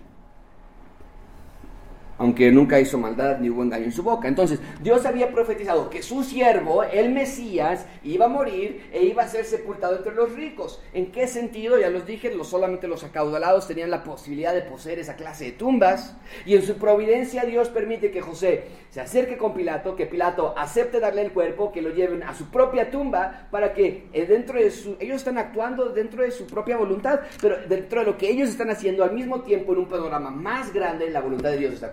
[2.18, 4.28] aunque nunca hizo maldad ni hubo engaño en su boca.
[4.28, 9.28] Entonces, Dios había profetizado que su siervo, el Mesías, iba a morir e iba a
[9.28, 10.82] ser sepultado entre los ricos.
[10.94, 11.78] ¿En qué sentido?
[11.80, 16.16] Ya los dije, solamente los acaudalados tenían la posibilidad de poseer esa clase de tumbas.
[16.46, 21.00] Y en su providencia Dios permite que José se acerque con Pilato, que Pilato acepte
[21.00, 24.72] darle el cuerpo, que lo lleven a su propia tumba, para que eh, dentro de
[24.72, 24.96] su...
[25.00, 28.70] Ellos están actuando dentro de su propia voluntad, pero dentro de lo que ellos están
[28.70, 31.92] haciendo al mismo tiempo en un panorama más grande, la voluntad de Dios está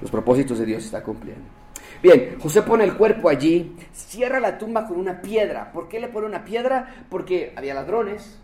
[0.00, 1.44] Los propósitos de Dios está cumpliendo.
[2.02, 5.72] Bien, José pone el cuerpo allí, cierra la tumba con una piedra.
[5.72, 7.06] ¿Por qué le pone una piedra?
[7.08, 8.38] Porque había ladrones.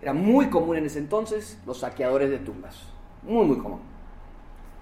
[0.00, 2.80] Era muy común en ese entonces los saqueadores de tumbas.
[3.22, 3.80] Muy, muy común.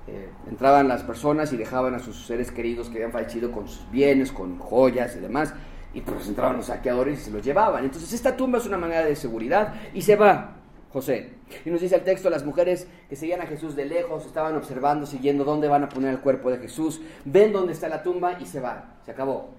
[0.07, 3.91] Eh, entraban las personas y dejaban a sus seres queridos que habían fallecido con sus
[3.91, 5.55] bienes, con joyas y demás.
[5.95, 7.85] Y pues entraban los saqueadores y se los llevaban.
[7.85, 10.58] Entonces esta tumba es una manera de seguridad y se va.
[10.93, 11.35] José.
[11.65, 15.07] Y nos dice el texto, las mujeres que seguían a Jesús de lejos estaban observando,
[15.07, 18.47] siguiendo dónde van a poner el cuerpo de Jesús, ven dónde está la tumba y
[18.47, 19.51] se va, se acabó.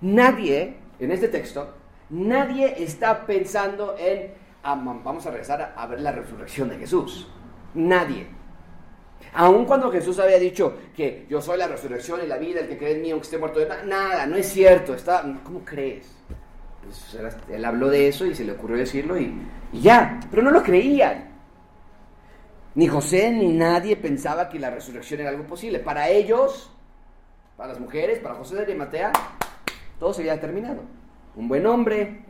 [0.00, 1.74] Nadie, en este texto,
[2.10, 7.28] nadie está pensando en, ah, vamos a regresar a, ver la resurrección de Jesús.
[7.74, 8.26] Nadie.
[9.34, 12.78] Aun cuando Jesús había dicho que yo soy la resurrección y la vida, el que
[12.78, 16.16] cree en mí aunque esté muerto, nada, no es cierto, está, ¿cómo crees?
[16.88, 17.18] Pues,
[17.50, 19.34] él habló de eso y se le ocurrió decirlo y,
[19.74, 21.28] ya, pero no lo creían.
[22.74, 25.80] Ni José ni nadie pensaba que la resurrección era algo posible.
[25.80, 26.70] Para ellos,
[27.56, 29.12] para las mujeres, para José de Arimatea,
[29.98, 30.80] todo se había terminado.
[31.36, 32.24] Un buen hombre,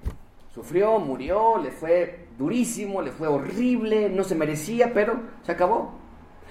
[0.52, 5.92] sufrió, murió, le fue durísimo, le fue horrible, no se merecía, pero se acabó.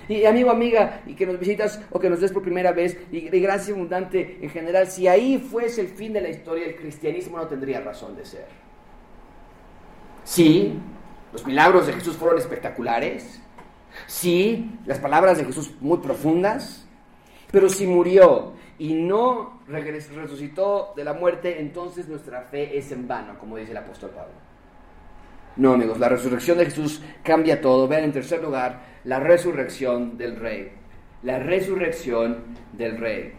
[0.08, 3.30] Y amigo, amiga, y que nos visitas o que nos ves por primera vez, y
[3.30, 7.38] de gracia abundante en general, si ahí fuese el fin de la historia, el cristianismo
[7.38, 8.48] no tendría razón de ser.
[10.24, 10.74] Sí,
[11.34, 13.42] los milagros de Jesús fueron espectaculares.
[14.06, 16.86] Sí, las palabras de Jesús muy profundas.
[17.52, 23.40] Pero si murió y no resucitó de la muerte, entonces nuestra fe es en vano,
[23.40, 24.47] como dice el apóstol Pablo.
[25.58, 27.88] No, amigos, la resurrección de Jesús cambia todo.
[27.88, 30.72] Vean en tercer lugar la resurrección del rey.
[31.24, 32.44] La resurrección
[32.74, 33.34] del rey.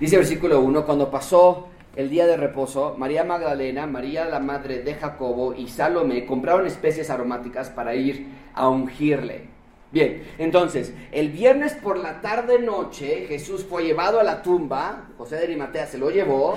[0.00, 4.82] Dice el versículo 1, cuando pasó el día de reposo, María Magdalena, María la madre
[4.82, 9.48] de Jacobo y Salomé compraron especies aromáticas para ir a ungirle.
[9.92, 15.36] Bien, entonces, el viernes por la tarde noche Jesús fue llevado a la tumba, José
[15.36, 16.56] de Arimatea se lo llevó,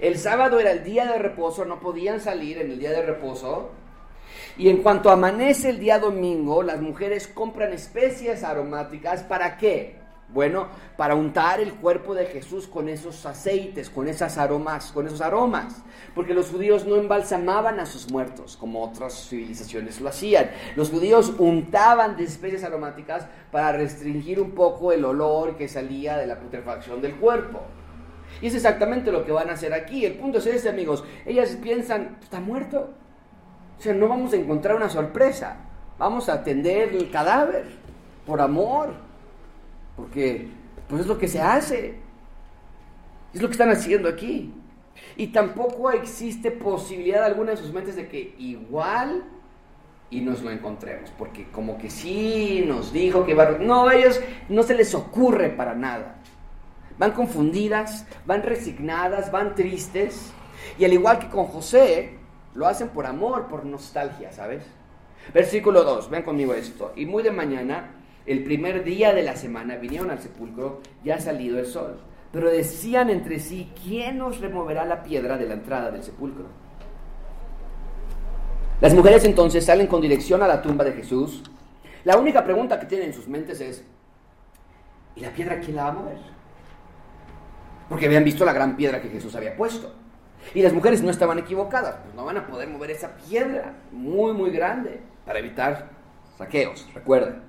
[0.00, 3.70] el sábado era el día de reposo, no podían salir en el día de reposo.
[4.56, 9.22] Y en cuanto amanece el día domingo, las mujeres compran especias aromáticas.
[9.22, 10.00] ¿Para qué?
[10.32, 15.20] Bueno, para untar el cuerpo de Jesús con esos aceites, con esas aromas, con esos
[15.20, 15.82] aromas,
[16.14, 20.50] porque los judíos no embalsamaban a sus muertos como otras civilizaciones lo hacían.
[20.76, 26.28] Los judíos untaban de especias aromáticas para restringir un poco el olor que salía de
[26.28, 27.62] la putrefacción del cuerpo.
[28.40, 30.04] Y es exactamente lo que van a hacer aquí.
[30.04, 31.04] El punto es ese, amigos.
[31.26, 32.90] Ellas piensan, está muerto.
[33.78, 35.56] O sea, no vamos a encontrar una sorpresa.
[35.98, 37.66] Vamos a atender el cadáver
[38.26, 38.94] por amor.
[39.96, 40.48] Porque
[40.88, 41.98] pues es lo que se hace.
[43.34, 44.54] Es lo que están haciendo aquí.
[45.16, 49.24] Y tampoco existe posibilidad alguna en sus mentes de que igual
[50.08, 51.10] y nos lo encontremos.
[51.18, 53.50] Porque como que sí nos dijo que va...
[53.50, 56.19] No, a ellos no se les ocurre para nada
[57.00, 60.32] van confundidas, van resignadas, van tristes.
[60.78, 62.18] Y al igual que con José,
[62.54, 64.64] lo hacen por amor, por nostalgia, ¿sabes?
[65.32, 66.92] Versículo 2, ven conmigo esto.
[66.96, 67.92] Y muy de mañana,
[68.26, 71.98] el primer día de la semana, vinieron al sepulcro, ya ha salido el sol.
[72.32, 76.48] Pero decían entre sí, ¿quién nos removerá la piedra de la entrada del sepulcro?
[78.82, 81.42] Las mujeres entonces salen con dirección a la tumba de Jesús.
[82.04, 83.84] La única pregunta que tienen en sus mentes es,
[85.16, 86.39] ¿y la piedra quién la va a mover?
[87.90, 89.92] Porque habían visto la gran piedra que Jesús había puesto.
[90.54, 94.32] Y las mujeres no estaban equivocadas, pues no van a poder mover esa piedra muy,
[94.32, 95.90] muy grande para evitar
[96.38, 97.42] saqueos, recuerden.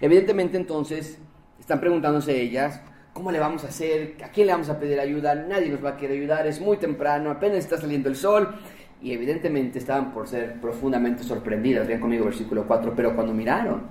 [0.00, 1.18] Evidentemente entonces
[1.60, 4.16] están preguntándose ellas, ¿cómo le vamos a hacer?
[4.22, 5.36] ¿A quién le vamos a pedir ayuda?
[5.36, 8.56] Nadie nos va a querer ayudar, es muy temprano, apenas está saliendo el sol.
[9.00, 13.86] Y evidentemente estaban por ser profundamente sorprendidas, vean conmigo versículo 4, pero cuando miraron,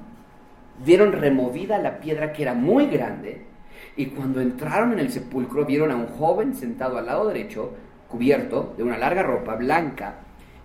[0.84, 3.57] vieron removida la piedra que era muy grande
[3.98, 7.74] y cuando entraron en el sepulcro vieron a un joven sentado al lado derecho,
[8.08, 10.20] cubierto de una larga ropa blanca,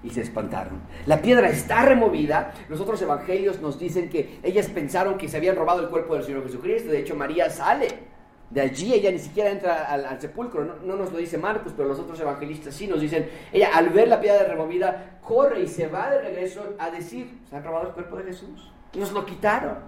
[0.05, 0.81] y se espantaron.
[1.07, 2.53] La piedra está removida.
[2.69, 6.25] Los otros evangelios nos dicen que ellas pensaron que se habían robado el cuerpo del
[6.25, 6.91] Señor Jesucristo.
[6.91, 8.11] De hecho, María sale
[8.51, 11.89] De allí ella ni siquiera entra al, sepulcro, no, no, nos lo dice Marcos, pero
[11.89, 15.87] los otros evangelistas sí nos dicen, ella al ver la piedra removida, corre y se
[15.87, 19.79] va de regreso a decir, se han robado el cuerpo de Jesús, nos lo quitaron.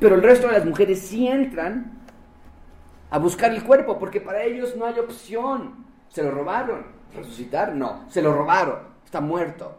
[0.00, 1.97] Pero el resto de las mujeres sí entran
[3.10, 5.86] a buscar el cuerpo, porque para ellos no hay opción.
[6.08, 6.86] Se lo robaron.
[7.14, 7.74] ¿Resucitar?
[7.74, 8.80] No, se lo robaron.
[9.04, 9.76] Está muerto.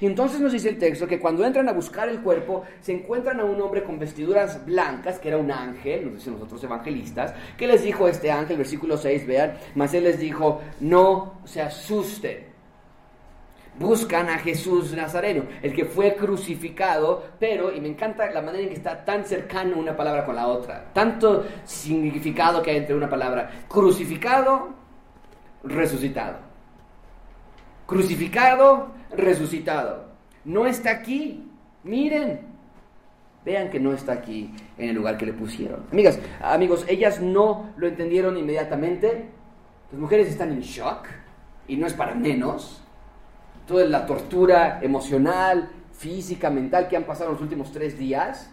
[0.00, 3.40] Y entonces nos dice el texto que cuando entran a buscar el cuerpo, se encuentran
[3.40, 7.34] a un hombre con vestiduras blancas, que era un ángel, nos dicen los otros evangelistas,
[7.56, 12.55] que les dijo este ángel, versículo 6, vean, mas él les dijo, no se asusten.
[13.78, 18.70] Buscan a Jesús Nazareno, el que fue crucificado, pero, y me encanta la manera en
[18.70, 23.10] que está tan cercano una palabra con la otra, tanto significado que hay entre una
[23.10, 24.70] palabra, crucificado,
[25.62, 26.38] resucitado.
[27.86, 30.06] Crucificado, resucitado.
[30.44, 31.48] No está aquí.
[31.84, 32.40] Miren.
[33.44, 35.84] Vean que no está aquí en el lugar que le pusieron.
[35.92, 39.28] Amigas, amigos, ellas no lo entendieron inmediatamente.
[39.92, 41.06] Las mujeres están en shock
[41.68, 42.82] y no es para menos.
[43.66, 48.50] Toda la tortura emocional, física, mental que han pasado los últimos tres días.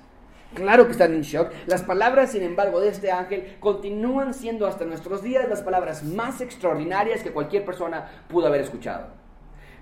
[0.54, 1.52] Claro que están en shock.
[1.66, 6.42] Las palabras, sin embargo, de este ángel continúan siendo hasta nuestros días las palabras más
[6.42, 9.08] extraordinarias que cualquier persona pudo haber escuchado.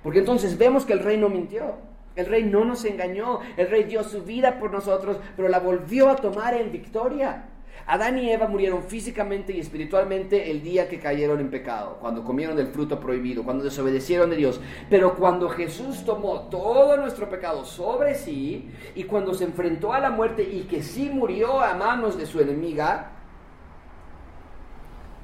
[0.04, 1.76] Porque entonces vemos que el rey no mintió.
[2.16, 3.40] El rey no nos engañó.
[3.58, 7.46] El rey dio su vida por nosotros, pero la volvió a tomar en victoria.
[7.88, 12.56] Adán y Eva murieron físicamente y espiritualmente el día que cayeron en pecado, cuando comieron
[12.56, 14.62] del fruto prohibido, cuando desobedecieron de Dios.
[14.90, 20.12] Pero cuando Jesús tomó todo nuestro pecado sobre sí y cuando se enfrentó a la
[20.12, 23.12] muerte y que sí murió a manos de su enemiga,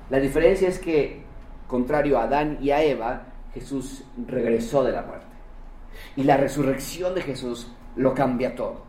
[0.09, 1.23] la diferencia es que,
[1.67, 5.25] contrario a Adán y a Eva, Jesús regresó de la muerte.
[6.15, 8.86] Y la resurrección de Jesús lo cambia todo.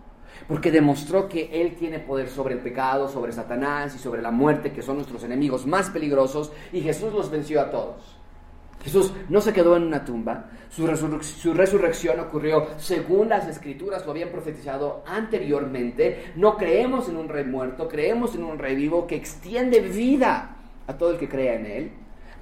[0.48, 4.72] Porque demostró que Él tiene poder sobre el pecado, sobre Satanás y sobre la muerte,
[4.72, 8.18] que son nuestros enemigos más peligrosos, y Jesús los venció a todos.
[8.82, 10.86] Jesús no se quedó en una tumba, su,
[11.22, 16.32] su, resurrección ocurrió según las escrituras lo habían profetizado anteriormente.
[16.36, 20.96] No creemos en un rey muerto, creemos en un rey vivo que extiende vida a
[20.96, 21.92] todo el que crea en Él.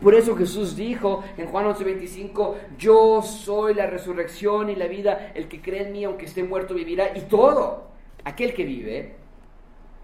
[0.02, 5.48] Por eso Jesús dijo en Juan 11:25, yo soy la resurrección y la vida, el
[5.48, 7.95] que cree en mí aunque esté muerto vivirá, y todo
[8.26, 9.14] aquel que vive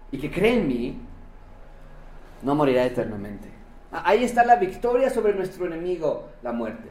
[0.09, 0.97] y que cree en mí
[2.41, 3.49] no morirá eternamente.
[3.91, 6.87] Ahí está la victoria sobre nuestro enemigo, la muerte.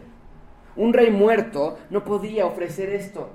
[0.76, 3.30] Un rey muerto no podía ofrecer esto.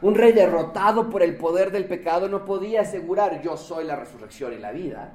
[0.00, 4.52] Un rey derrotado por el poder del pecado no podía asegurar yo soy la resurrección
[4.52, 5.14] y la vida.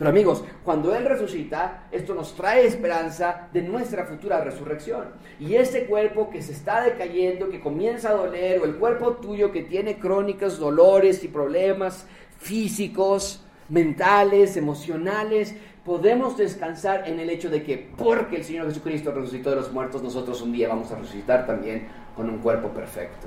[0.00, 5.08] Pero amigos, cuando Él resucita, esto nos trae esperanza de nuestra futura resurrección.
[5.38, 9.52] Y ese cuerpo que se está decayendo, que comienza a doler, o el cuerpo tuyo
[9.52, 12.06] que tiene crónicas, dolores y problemas
[12.38, 19.50] físicos, mentales, emocionales, podemos descansar en el hecho de que porque el Señor Jesucristo resucitó
[19.50, 23.26] de los muertos, nosotros un día vamos a resucitar también con un cuerpo perfecto.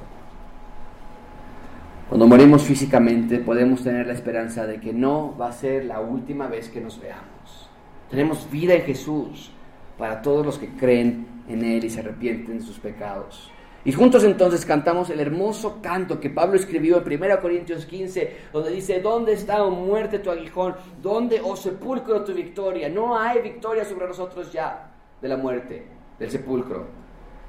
[2.14, 6.46] Cuando morimos físicamente podemos tener la esperanza de que no va a ser la última
[6.46, 7.72] vez que nos veamos.
[8.08, 9.50] Tenemos vida en Jesús
[9.98, 13.50] para todos los que creen en Él y se arrepienten de sus pecados.
[13.84, 18.70] Y juntos entonces cantamos el hermoso canto que Pablo escribió en 1 Corintios 15, donde
[18.70, 20.76] dice, ¿dónde está, oh muerte, tu aguijón?
[21.02, 22.90] ¿Dónde, oh sepulcro, tu victoria?
[22.90, 25.88] No hay victoria sobre nosotros ya de la muerte,
[26.20, 26.86] del sepulcro.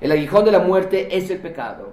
[0.01, 1.93] El aguijón de la muerte es el pecado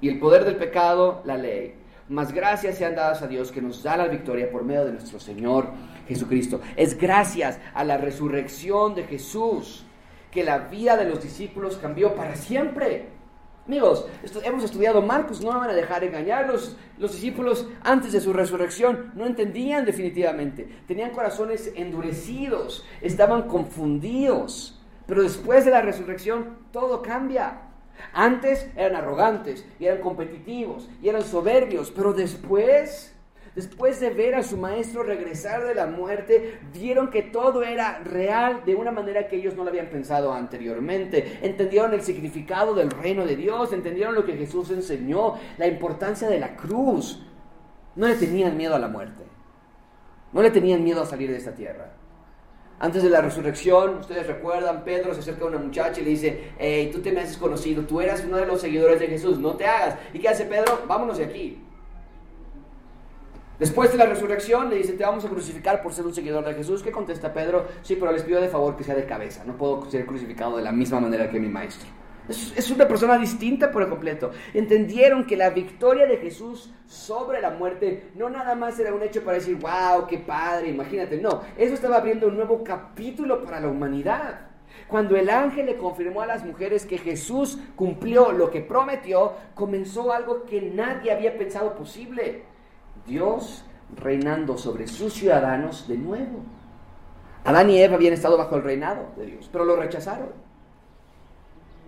[0.00, 1.81] y el poder del pecado, la ley.
[2.12, 5.18] Más gracias sean dadas a Dios que nos da la victoria por medio de nuestro
[5.18, 5.70] Señor
[6.06, 6.60] Jesucristo.
[6.76, 9.86] Es gracias a la resurrección de Jesús
[10.30, 13.06] que la vida de los discípulos cambió para siempre.
[13.66, 14.06] Amigos,
[14.44, 16.46] hemos estudiado Marcos, no me van a dejar engañar.
[16.48, 20.68] Los, los discípulos antes de su resurrección no entendían definitivamente.
[20.86, 24.78] Tenían corazones endurecidos, estaban confundidos.
[25.06, 27.71] Pero después de la resurrección todo cambia.
[28.12, 33.14] Antes eran arrogantes y eran competitivos y eran soberbios, pero después,
[33.54, 38.62] después de ver a su maestro regresar de la muerte, vieron que todo era real
[38.66, 41.38] de una manera que ellos no lo habían pensado anteriormente.
[41.42, 46.38] Entendieron el significado del reino de Dios, entendieron lo que Jesús enseñó, la importancia de
[46.38, 47.24] la cruz.
[47.94, 49.22] No le tenían miedo a la muerte.
[50.32, 51.92] No le tenían miedo a salir de esta tierra.
[52.82, 56.50] Antes de la resurrección, ustedes recuerdan, Pedro se acerca a una muchacha y le dice,
[56.58, 59.52] hey, tú te me haces conocido, tú eras uno de los seguidores de Jesús, no
[59.52, 59.96] te hagas.
[60.12, 60.80] ¿Y qué hace Pedro?
[60.88, 61.62] Vámonos de aquí.
[63.60, 66.54] Después de la resurrección le dice, te vamos a crucificar por ser un seguidor de
[66.54, 66.82] Jesús.
[66.82, 67.66] ¿Qué contesta Pedro?
[67.82, 69.44] Sí, pero les pido de favor que sea de cabeza.
[69.44, 71.88] No puedo ser crucificado de la misma manera que mi maestro.
[72.28, 74.30] Es, una persona distinta por completo.
[74.54, 79.24] Entendieron que la victoria de Jesús sobre la muerte no nada más era un hecho
[79.24, 81.18] para decir, wow, qué padre, imagínate.
[81.18, 84.52] No, eso estaba abriendo un nuevo capítulo para la humanidad.
[84.88, 90.12] Cuando el ángel le confirmó a las mujeres que Jesús cumplió lo que prometió, comenzó
[90.12, 92.44] algo que nadie había pensado posible.
[93.06, 93.64] Dios
[93.96, 96.44] reinando sobre sus ciudadanos de nuevo.
[97.44, 100.28] Adán y Eva habían estado bajo el reinado de Dios, pero lo rechazaron.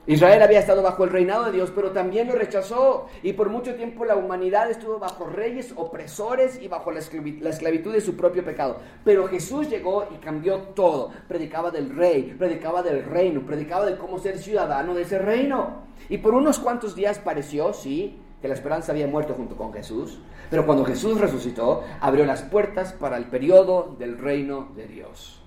[0.07, 3.07] Israel había estado bajo el reinado de Dios, pero también lo rechazó.
[3.23, 8.03] Y por mucho tiempo la humanidad estuvo bajo reyes opresores y bajo la esclavitud de
[8.03, 8.81] su propio pecado.
[9.03, 11.11] Pero Jesús llegó y cambió todo.
[11.27, 15.85] Predicaba del rey, predicaba del reino, predicaba de cómo ser ciudadano de ese reino.
[16.11, 20.21] Y por unos cuantos días pareció, sí, que la esperanza había muerto junto con Jesús.
[20.51, 25.41] Pero cuando Jesús resucitó, abrió las puertas para el periodo del reino de Dios.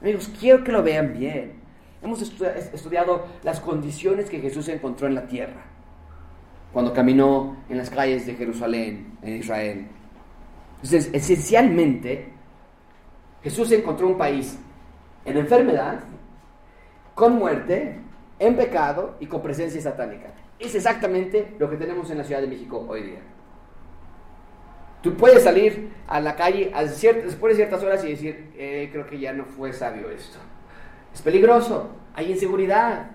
[0.00, 1.63] Amigos, quiero que lo vean bien.
[2.04, 5.64] Hemos estudiado las condiciones que Jesús encontró en la tierra
[6.70, 9.86] cuando caminó en las calles de Jerusalén, en Israel.
[10.74, 12.28] Entonces, esencialmente,
[13.42, 14.58] Jesús encontró un país
[15.24, 16.00] en enfermedad,
[17.14, 18.00] con muerte,
[18.38, 20.34] en pecado y con presencia satánica.
[20.58, 23.20] Es exactamente lo que tenemos en la Ciudad de México hoy día.
[25.00, 26.70] Tú puedes salir a la calle
[27.24, 30.38] después de ciertas horas y decir, eh, creo que ya no fue sabio esto.
[31.14, 33.10] Es peligroso, hay inseguridad.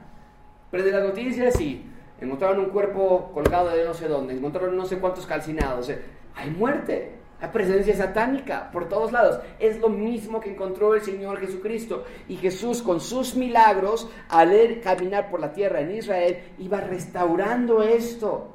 [0.72, 1.86] Prende las noticias y
[2.22, 5.92] encontraron un cuerpo colgado de no sé dónde, encontraron no sé cuántos calcinados.
[6.36, 9.42] Hay muerte, hay presencia satánica por todos lados.
[9.60, 12.06] Es lo mismo que encontró el Señor Jesucristo.
[12.30, 18.54] Y Jesús con sus milagros, al caminar por la tierra en Israel, iba restaurando esto.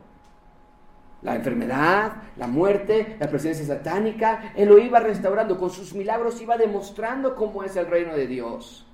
[1.21, 5.59] La enfermedad, la muerte, la presencia satánica, Él lo iba restaurando.
[5.59, 8.87] Con sus milagros iba demostrando cómo es el reino de Dios.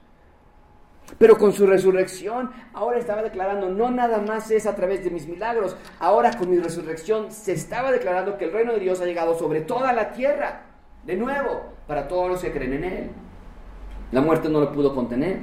[1.19, 5.27] Pero con su resurrección, ahora estaba declarando, no nada más es a través de mis
[5.27, 9.39] milagros, ahora con mi resurrección se estaba declarando que el reino de Dios ha llegado
[9.39, 10.63] sobre toda la tierra,
[11.05, 13.11] de nuevo, para todos los que creen en Él.
[14.13, 15.41] La muerte no lo pudo contener,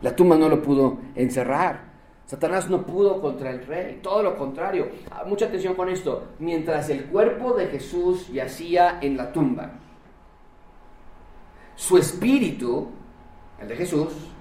[0.00, 1.92] la tumba no lo pudo encerrar,
[2.26, 4.88] Satanás no pudo contra el rey, todo lo contrario.
[5.10, 9.72] Ah, mucha atención con esto, mientras el cuerpo de Jesús yacía en la tumba,
[11.74, 12.88] su espíritu,
[13.60, 14.31] el de Jesús,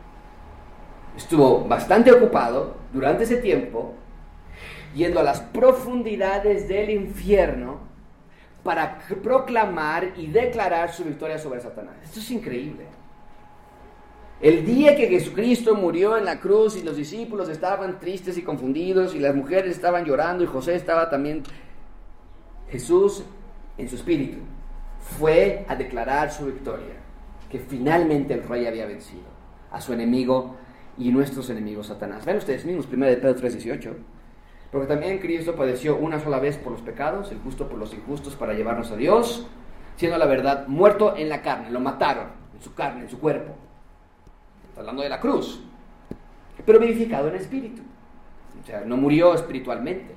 [1.16, 3.93] estuvo bastante ocupado durante ese tiempo
[4.95, 7.80] yendo a las profundidades del infierno
[8.64, 11.95] para proclamar y declarar su victoria sobre Satanás.
[12.03, 12.86] Esto es increíble.
[14.41, 19.14] El día que Jesucristo murió en la cruz y los discípulos estaban tristes y confundidos
[19.14, 21.43] y las mujeres estaban llorando y José estaba también,
[22.70, 23.24] Jesús
[23.78, 24.39] en su espíritu
[24.99, 26.95] fue a declarar su victoria,
[27.49, 29.30] que finalmente el rey había vencido
[29.72, 30.55] a su enemigo
[30.98, 32.26] y nuestros enemigos Satanás.
[32.26, 33.96] Vean ustedes mismos, 1 de Pedro 3:18.
[34.72, 38.36] Porque también Cristo padeció una sola vez por los pecados, el justo por los injustos,
[38.36, 39.48] para llevarnos a Dios,
[39.98, 43.54] siendo la verdad muerto en la carne, lo mataron en su carne, en su cuerpo.
[44.70, 45.62] Está hablando de la cruz.
[46.66, 47.82] Pero vivificado en espíritu.
[48.62, 50.16] O sea, no murió espiritualmente.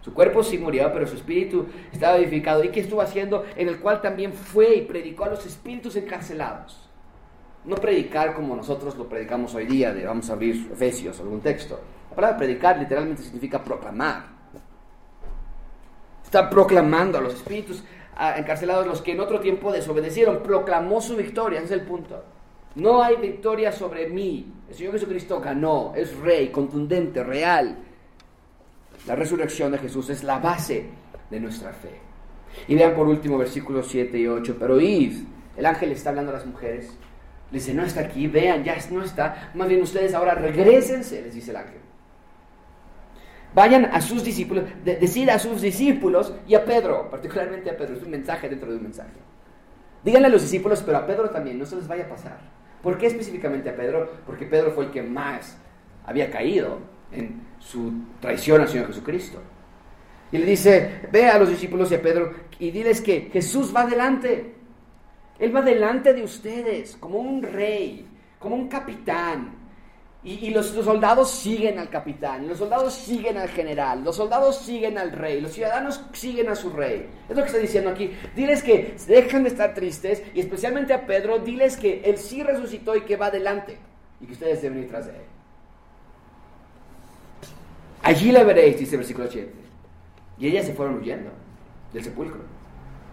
[0.00, 2.64] Su cuerpo sí murió, pero su espíritu estaba vivificado.
[2.64, 3.44] ¿Y qué estuvo haciendo?
[3.56, 6.87] En el cual también fue y predicó a los espíritus encarcelados
[7.68, 11.78] no predicar como nosotros lo predicamos hoy día, de vamos a abrir Efesios, algún texto.
[12.08, 14.24] La palabra predicar literalmente significa proclamar.
[16.24, 17.84] Está proclamando a los espíritus
[18.36, 20.42] encarcelados, los que en otro tiempo desobedecieron.
[20.42, 22.24] Proclamó su victoria, ese es el punto.
[22.74, 24.50] No hay victoria sobre mí.
[24.70, 27.76] El Señor Jesucristo ganó, es rey, contundente, real.
[29.06, 30.86] La resurrección de Jesús es la base
[31.30, 32.00] de nuestra fe.
[32.66, 34.56] Y vean por último versículos 7 y 8.
[34.58, 35.24] Pero id,
[35.56, 36.96] el ángel está hablando a las mujeres
[37.50, 39.50] le dice, no está aquí, vean, ya no está.
[39.54, 41.80] Más bien ustedes ahora regresense, les dice el ángel.
[43.54, 48.02] Vayan a sus discípulos, decida a sus discípulos y a Pedro, particularmente a Pedro, es
[48.02, 49.16] un mensaje dentro de un mensaje.
[50.04, 52.38] Díganle a los discípulos, pero a Pedro también, no se les vaya a pasar.
[52.82, 54.10] ¿Por qué específicamente a Pedro?
[54.26, 55.56] Porque Pedro fue el que más
[56.04, 56.78] había caído
[57.10, 59.40] en su traición al Señor Jesucristo.
[60.30, 63.82] Y le dice, ve a los discípulos y a Pedro y diles que Jesús va
[63.82, 64.54] adelante.
[65.38, 68.06] Él va delante de ustedes como un rey,
[68.38, 69.56] como un capitán.
[70.24, 75.12] Y, los, soldados siguen al capitán, los soldados siguen al general, los soldados siguen al
[75.12, 77.08] rey, los ciudadanos siguen a su rey.
[77.28, 78.10] Es lo que está diciendo aquí.
[78.34, 82.96] Diles que dejan de estar tristes y especialmente a Pedro, diles que él sí resucitó
[82.96, 83.78] y que va adelante
[84.20, 85.22] y que ustedes deben ir tras de él.
[88.02, 89.52] Allí la veréis, dice el versículo 7.
[90.38, 91.30] Y ellas se fueron huyendo
[91.92, 92.40] del sepulcro,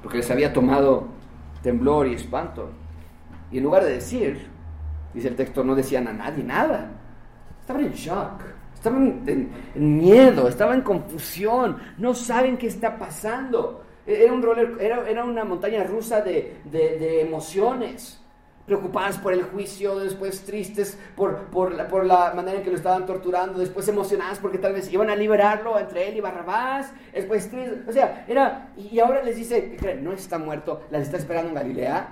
[0.02, 1.08] porque les había tomado
[1.66, 2.70] temblor y espanto.
[3.52, 4.48] Y en lugar de decir,
[5.16, 6.92] dice el texto, no decían a nadie nada.
[7.60, 8.42] Estaban en shock,
[8.76, 13.84] Estaban en, miedo, estaban en confusión, no saben qué está pasando.
[14.06, 18.22] Era, un roller, era, era una montaña rusa de, de emociones
[18.66, 22.76] preocupadas por el juicio, después tristes por, por, la, por, la, manera en que lo
[22.76, 27.50] estaban torturando, después emocionadas porque tal vez iban a liberarlo entre él y Barrabás, después
[27.50, 31.50] tristes, o sea, era, y ahora les dice, ¿qué No está muerto, las está esperando
[31.50, 32.08] en Galilea.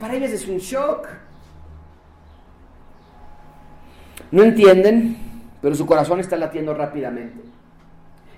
[0.00, 1.06] Para ellos es un shock.
[4.30, 5.16] No entienden,
[5.60, 7.40] pero su corazón está latiendo rápidamente.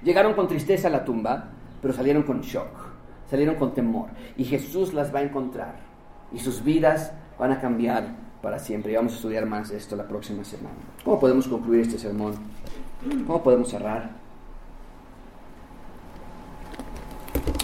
[0.03, 1.51] Llegaron con tristeza a la tumba,
[1.83, 2.71] pero salieron con shock,
[3.29, 5.77] salieron con temor, y Jesús las va a encontrar,
[6.33, 8.05] y sus vidas van a cambiar
[8.43, 8.93] para siempre.
[8.93, 10.77] Y vamos a estudiar más esto la próxima semana.
[11.03, 12.35] ¿Cómo podemos concluir este sermón?
[13.27, 14.11] ¿Cómo podemos cerrar?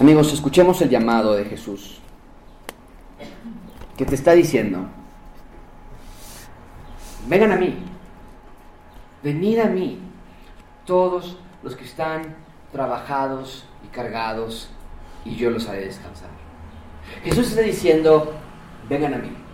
[0.01, 2.01] Amigos, escuchemos el llamado de Jesús,
[3.97, 4.87] que te está diciendo,
[7.29, 7.79] vengan a mí,
[9.23, 9.99] venid a mí,
[10.85, 12.37] todos los que están
[12.73, 14.71] trabajados y cargados,
[15.25, 16.29] y yo los haré descansar.
[17.25, 18.35] Jesús está diciendo,
[18.89, 19.46] vengan a mí.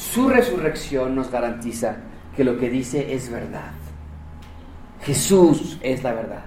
[0.00, 1.96] Su resurrección nos garantiza
[2.34, 3.72] que lo que dice es verdad.
[5.02, 6.44] Jesús es la verdad.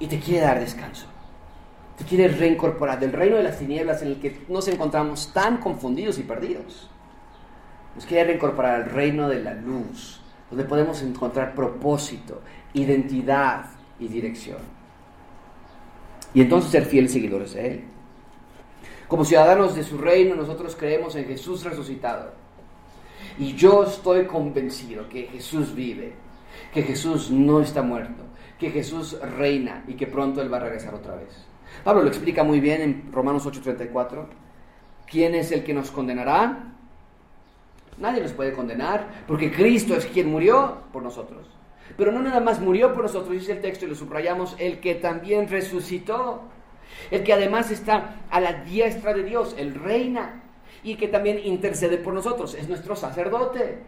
[0.00, 1.06] Y te quiere dar descanso.
[1.96, 6.18] Te quiere reincorporar del reino de las tinieblas en el que nos encontramos tan confundidos
[6.18, 6.90] y perdidos.
[7.94, 10.20] Nos quiere reincorporar al reino de la luz,
[10.50, 12.42] donde podemos encontrar propósito,
[12.74, 13.66] identidad
[14.00, 14.58] y dirección.
[16.34, 17.84] Y entonces ser fieles seguidores de Él.
[19.12, 22.30] Como ciudadanos de su reino, nosotros creemos en Jesús resucitado.
[23.38, 26.14] Y yo estoy convencido que Jesús vive,
[26.72, 28.22] que Jesús no está muerto,
[28.58, 31.28] que Jesús reina y que pronto Él va a regresar otra vez.
[31.84, 34.28] Pablo lo explica muy bien en Romanos 8:34.
[35.06, 36.72] ¿Quién es el que nos condenará?
[37.98, 41.46] Nadie nos puede condenar, porque Cristo es quien murió por nosotros.
[41.98, 44.94] Pero no nada más murió por nosotros, dice el texto y lo subrayamos, el que
[44.94, 46.48] también resucitó
[47.10, 50.42] el que además está a la diestra de Dios, el reina,
[50.82, 53.78] y que también intercede por nosotros, es nuestro sacerdote.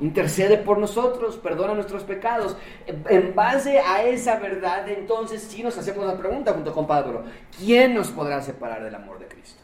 [0.00, 2.56] Intercede por nosotros, perdona nuestros pecados.
[2.86, 7.24] En base a esa verdad, entonces sí nos hacemos la pregunta junto con Pablo,
[7.58, 9.60] ¿quién nos podrá separar del amor de Cristo?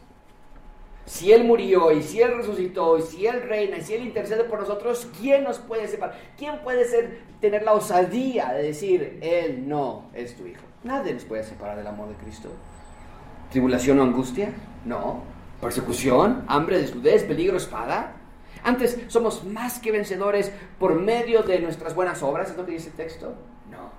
[1.05, 4.43] Si Él murió y si Él resucitó y si Él reina y si Él intercede
[4.43, 6.15] por nosotros, ¿quién nos puede separar?
[6.37, 10.61] ¿Quién puede ser, tener la osadía de decir, Él no es tu Hijo?
[10.83, 12.49] Nadie nos puede separar del amor de Cristo.
[13.51, 14.51] ¿Tribulación o angustia?
[14.85, 15.21] No.
[15.61, 16.43] ¿Persecución?
[16.47, 18.13] ¿Hambre, desnudez, peligro, espada?
[18.63, 22.89] Antes somos más que vencedores por medio de nuestras buenas obras, ¿es lo que dice
[22.89, 23.33] el texto?
[23.71, 23.91] No.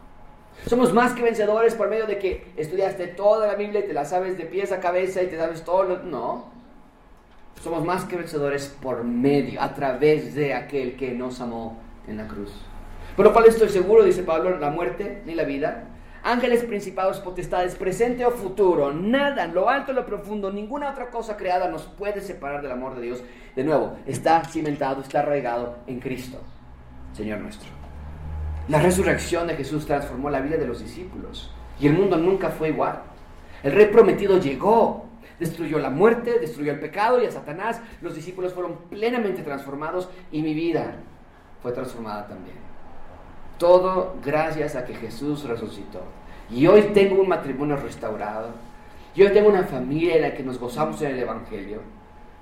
[0.66, 4.04] Somos más que vencedores por medio de que estudiaste toda la Biblia y te la
[4.04, 6.02] sabes de pies a cabeza y te sabes todo lo...
[6.02, 6.46] No.
[7.62, 12.28] Somos más que vencedores por medio, a través de aquel que nos amó en la
[12.28, 12.52] cruz.
[13.16, 15.88] Por lo cual estoy seguro, dice Pablo, la muerte ni la vida,
[16.22, 21.68] ángeles, principados, potestades, presente o futuro, nada, lo alto, lo profundo, ninguna otra cosa creada
[21.68, 23.22] nos puede separar del amor de Dios.
[23.56, 26.40] De nuevo, está cimentado, está arraigado en Cristo,
[27.12, 27.70] Señor nuestro.
[28.68, 31.50] La resurrección de Jesús transformó la vida de los discípulos
[31.80, 33.02] y el mundo nunca fue igual.
[33.62, 35.06] El rey prometido llegó,
[35.40, 37.80] destruyó la muerte, destruyó el pecado y a Satanás.
[38.02, 40.96] Los discípulos fueron plenamente transformados y mi vida
[41.62, 42.56] fue transformada también.
[43.58, 46.00] Todo gracias a que Jesús resucitó.
[46.50, 48.50] Y hoy tengo un matrimonio restaurado.
[49.14, 51.80] Y hoy tengo una familia en la que nos gozamos en el Evangelio.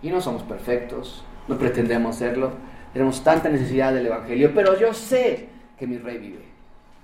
[0.03, 2.51] Y no somos perfectos, no pretendemos serlo.
[2.93, 5.49] Tenemos tanta necesidad del Evangelio, pero yo sé
[5.79, 6.45] que mi rey vive.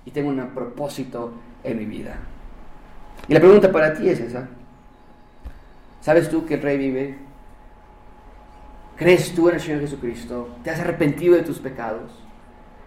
[0.05, 1.33] Y tengo un propósito
[1.63, 2.17] en mi vida.
[3.27, 4.47] Y la pregunta para ti es esa.
[6.01, 7.17] ¿Sabes tú que el rey vive?
[8.97, 10.49] ¿Crees tú en el Señor Jesucristo?
[10.63, 12.11] ¿Te has arrepentido de tus pecados?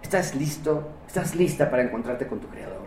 [0.02, 0.86] ¿Estás listo?
[1.16, 2.86] ¿Estás lista para encontrarte con tu Creador?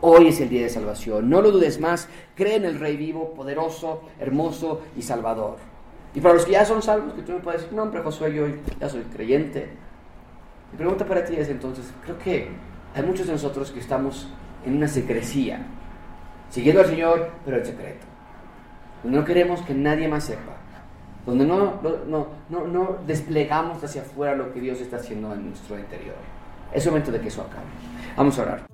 [0.00, 1.30] Hoy es el día de salvación.
[1.30, 2.08] No lo dudes más.
[2.34, 5.58] Cree en el Rey vivo, poderoso, hermoso y salvador.
[6.16, 8.34] Y para los que ya son salvos, que tú me puedes decir, no, hombre, Josué,
[8.34, 8.48] yo
[8.80, 9.68] ya soy creyente.
[10.72, 12.48] Mi pregunta para ti es entonces, creo que
[12.92, 14.26] hay muchos de nosotros que estamos
[14.66, 15.64] en una secrecía,
[16.50, 18.04] siguiendo al Señor, pero en secreto.
[19.04, 20.56] No queremos que nadie más sepa
[21.24, 21.80] donde no,
[22.48, 26.16] no, desplegamos hacia afuera lo que Dios está haciendo en nuestro interior.
[26.72, 27.66] Es momento de que eso acabe.
[28.16, 28.71] Vamos a orar.